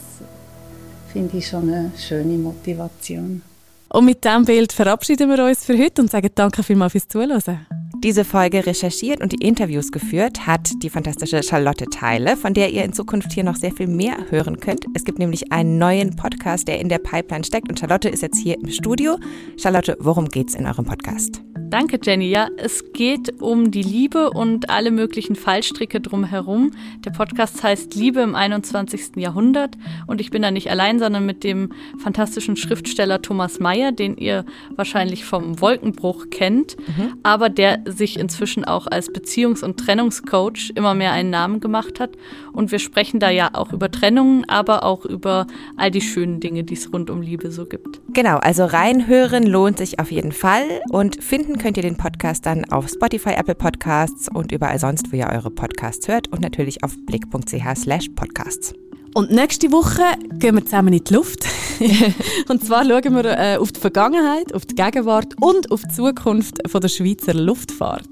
finde 1.14 1.38
ich 1.38 1.48
schon 1.48 1.70
eine 1.70 1.92
schöne 1.98 2.38
Motivation. 2.38 3.42
Und 3.90 4.06
mit 4.06 4.24
diesem 4.24 4.44
Bild 4.44 4.74
verabschieden 4.74 5.30
wir 5.30 5.46
uns 5.46 5.64
für 5.64 5.78
heute 5.78 6.02
und 6.02 6.10
sagen 6.10 6.30
danke 6.34 6.64
vielmals 6.64 6.94
fürs 6.94 7.08
Zuhören. 7.08 7.68
Diese 8.04 8.26
Folge 8.26 8.66
recherchiert 8.66 9.22
und 9.22 9.32
die 9.32 9.48
Interviews 9.48 9.92
geführt 9.92 10.46
hat 10.46 10.72
die 10.82 10.90
fantastische 10.90 11.42
Charlotte 11.42 11.86
Teile, 11.86 12.36
von 12.36 12.54
der 12.54 12.72
ihr 12.72 12.84
in 12.84 12.92
Zukunft 12.92 13.32
hier 13.32 13.46
noch 13.46 13.56
sehr 13.56 13.72
viel 13.72 13.88
mehr 13.88 14.18
hören 14.30 14.60
könnt. 14.60 14.86
Es 14.94 15.06
gibt 15.06 15.20
nämlich 15.20 15.54
einen 15.54 15.78
neuen 15.78 16.16
Podcast, 16.16 16.68
der 16.68 16.82
in 16.82 16.90
der 16.90 16.98
Pipeline 16.98 17.46
steckt 17.46 17.70
und 17.70 17.80
Charlotte 17.80 18.10
ist 18.10 18.24
jetzt 18.24 18.40
hier 18.40 18.60
im 18.60 18.72
Studio. 18.72 19.18
Charlotte, 19.58 19.96
worum 20.00 20.28
geht's 20.28 20.56
in 20.56 20.66
eurem 20.66 20.86
Podcast? 20.86 21.42
Danke, 21.74 21.98
Jenny. 22.00 22.30
Ja, 22.30 22.50
es 22.58 22.94
geht 22.94 23.42
um 23.42 23.72
die 23.72 23.82
Liebe 23.82 24.30
und 24.30 24.70
alle 24.70 24.92
möglichen 24.92 25.36
Fallstricke 25.36 26.00
drumherum. 26.00 26.70
Der 27.04 27.10
Podcast 27.10 27.64
heißt 27.64 27.96
Liebe 27.96 28.22
im 28.22 28.36
21. 28.36 29.16
Jahrhundert 29.16 29.76
und 30.06 30.22
ich 30.22 30.30
bin 30.30 30.44
da 30.44 30.52
nicht 30.52 30.70
allein, 30.70 31.00
sondern 31.00 31.26
mit 31.26 31.44
dem 31.44 31.72
fantastischen 31.98 32.58
Schriftsteller 32.58 33.24
Thomas 33.24 33.60
Mayer, 33.60 33.92
den 33.92 34.18
ihr 34.18 34.46
wahrscheinlich 34.76 35.26
vom 35.26 35.60
Wolkenbruch 35.62 36.28
kennt, 36.30 36.78
mhm. 36.78 37.16
aber 37.24 37.50
der 37.50 37.80
sich 37.88 38.20
inzwischen 38.20 38.66
auch 38.66 38.86
als 38.86 39.10
Beziehungs- 39.10 39.64
und 39.64 39.80
Trennungscoach 39.80 40.74
immer 40.76 40.94
mehr 40.94 41.12
einen 41.14 41.32
Namen 41.32 41.60
gemacht 41.60 42.00
hat. 42.00 42.12
Und 42.52 42.72
wir 42.72 42.78
sprechen 42.78 43.20
da 43.20 43.32
ja 43.32 43.50
auch 43.54 43.74
über 43.74 43.90
Trennungen, 43.90 44.48
aber 44.48 44.84
auch 44.84 45.06
über 45.06 45.48
all 45.76 45.90
die 45.90 46.02
schönen 46.02 46.40
Dinge, 46.40 46.64
die 46.64 46.76
es 46.76 46.94
rund 46.94 47.10
um 47.10 47.24
Liebe 47.24 47.50
so 47.50 47.66
gibt. 47.66 48.00
Genau, 48.10 48.38
also 48.38 48.64
reinhören 48.66 49.48
lohnt 49.48 49.80
sich 49.80 49.98
auf 49.98 50.12
jeden 50.12 50.34
Fall 50.34 50.82
und 50.92 51.24
finden 51.24 51.63
könnt 51.64 51.78
ihr 51.78 51.84
den 51.84 51.96
Podcast 51.96 52.46
dann 52.46 52.66
auf 52.66 52.90
Spotify, 52.90 53.30
Apple 53.38 53.56
Podcasts 53.56 54.28
und 54.28 54.52
überall 54.52 54.78
sonst, 54.80 55.14
wo 55.14 55.16
ihr 55.16 55.30
eure 55.30 55.50
Podcasts 55.50 56.10
hört 56.10 56.28
und 56.28 56.42
natürlich 56.42 56.84
auf 56.84 56.94
blick.ch 57.06 57.78
slash 57.78 58.10
podcasts. 58.10 58.74
Und 59.14 59.32
nächste 59.32 59.72
Woche 59.72 60.04
gehen 60.40 60.56
wir 60.56 60.66
zusammen 60.66 60.92
in 60.92 61.02
die 61.02 61.14
Luft. 61.14 61.46
und 62.50 62.66
zwar 62.66 62.84
schauen 62.84 63.16
wir 63.16 63.40
äh, 63.40 63.56
auf 63.56 63.72
die 63.72 63.80
Vergangenheit, 63.80 64.54
auf 64.54 64.66
die 64.66 64.76
Gegenwart 64.76 65.36
und 65.40 65.72
auf 65.72 65.84
die 65.84 65.96
Zukunft 65.96 66.70
von 66.70 66.82
der 66.82 66.90
Schweizer 66.90 67.34
Luftfahrt. 67.34 68.10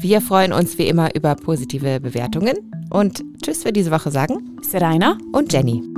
Wir 0.00 0.20
freuen 0.20 0.52
uns 0.52 0.76
wie 0.76 0.88
immer 0.88 1.14
über 1.14 1.36
positive 1.36 2.00
Bewertungen 2.00 2.56
und 2.90 3.22
Tschüss 3.40 3.62
für 3.62 3.72
diese 3.72 3.92
Woche 3.92 4.10
sagen 4.10 4.58
Serena 4.62 5.16
und 5.30 5.52
Jenny. 5.52 5.97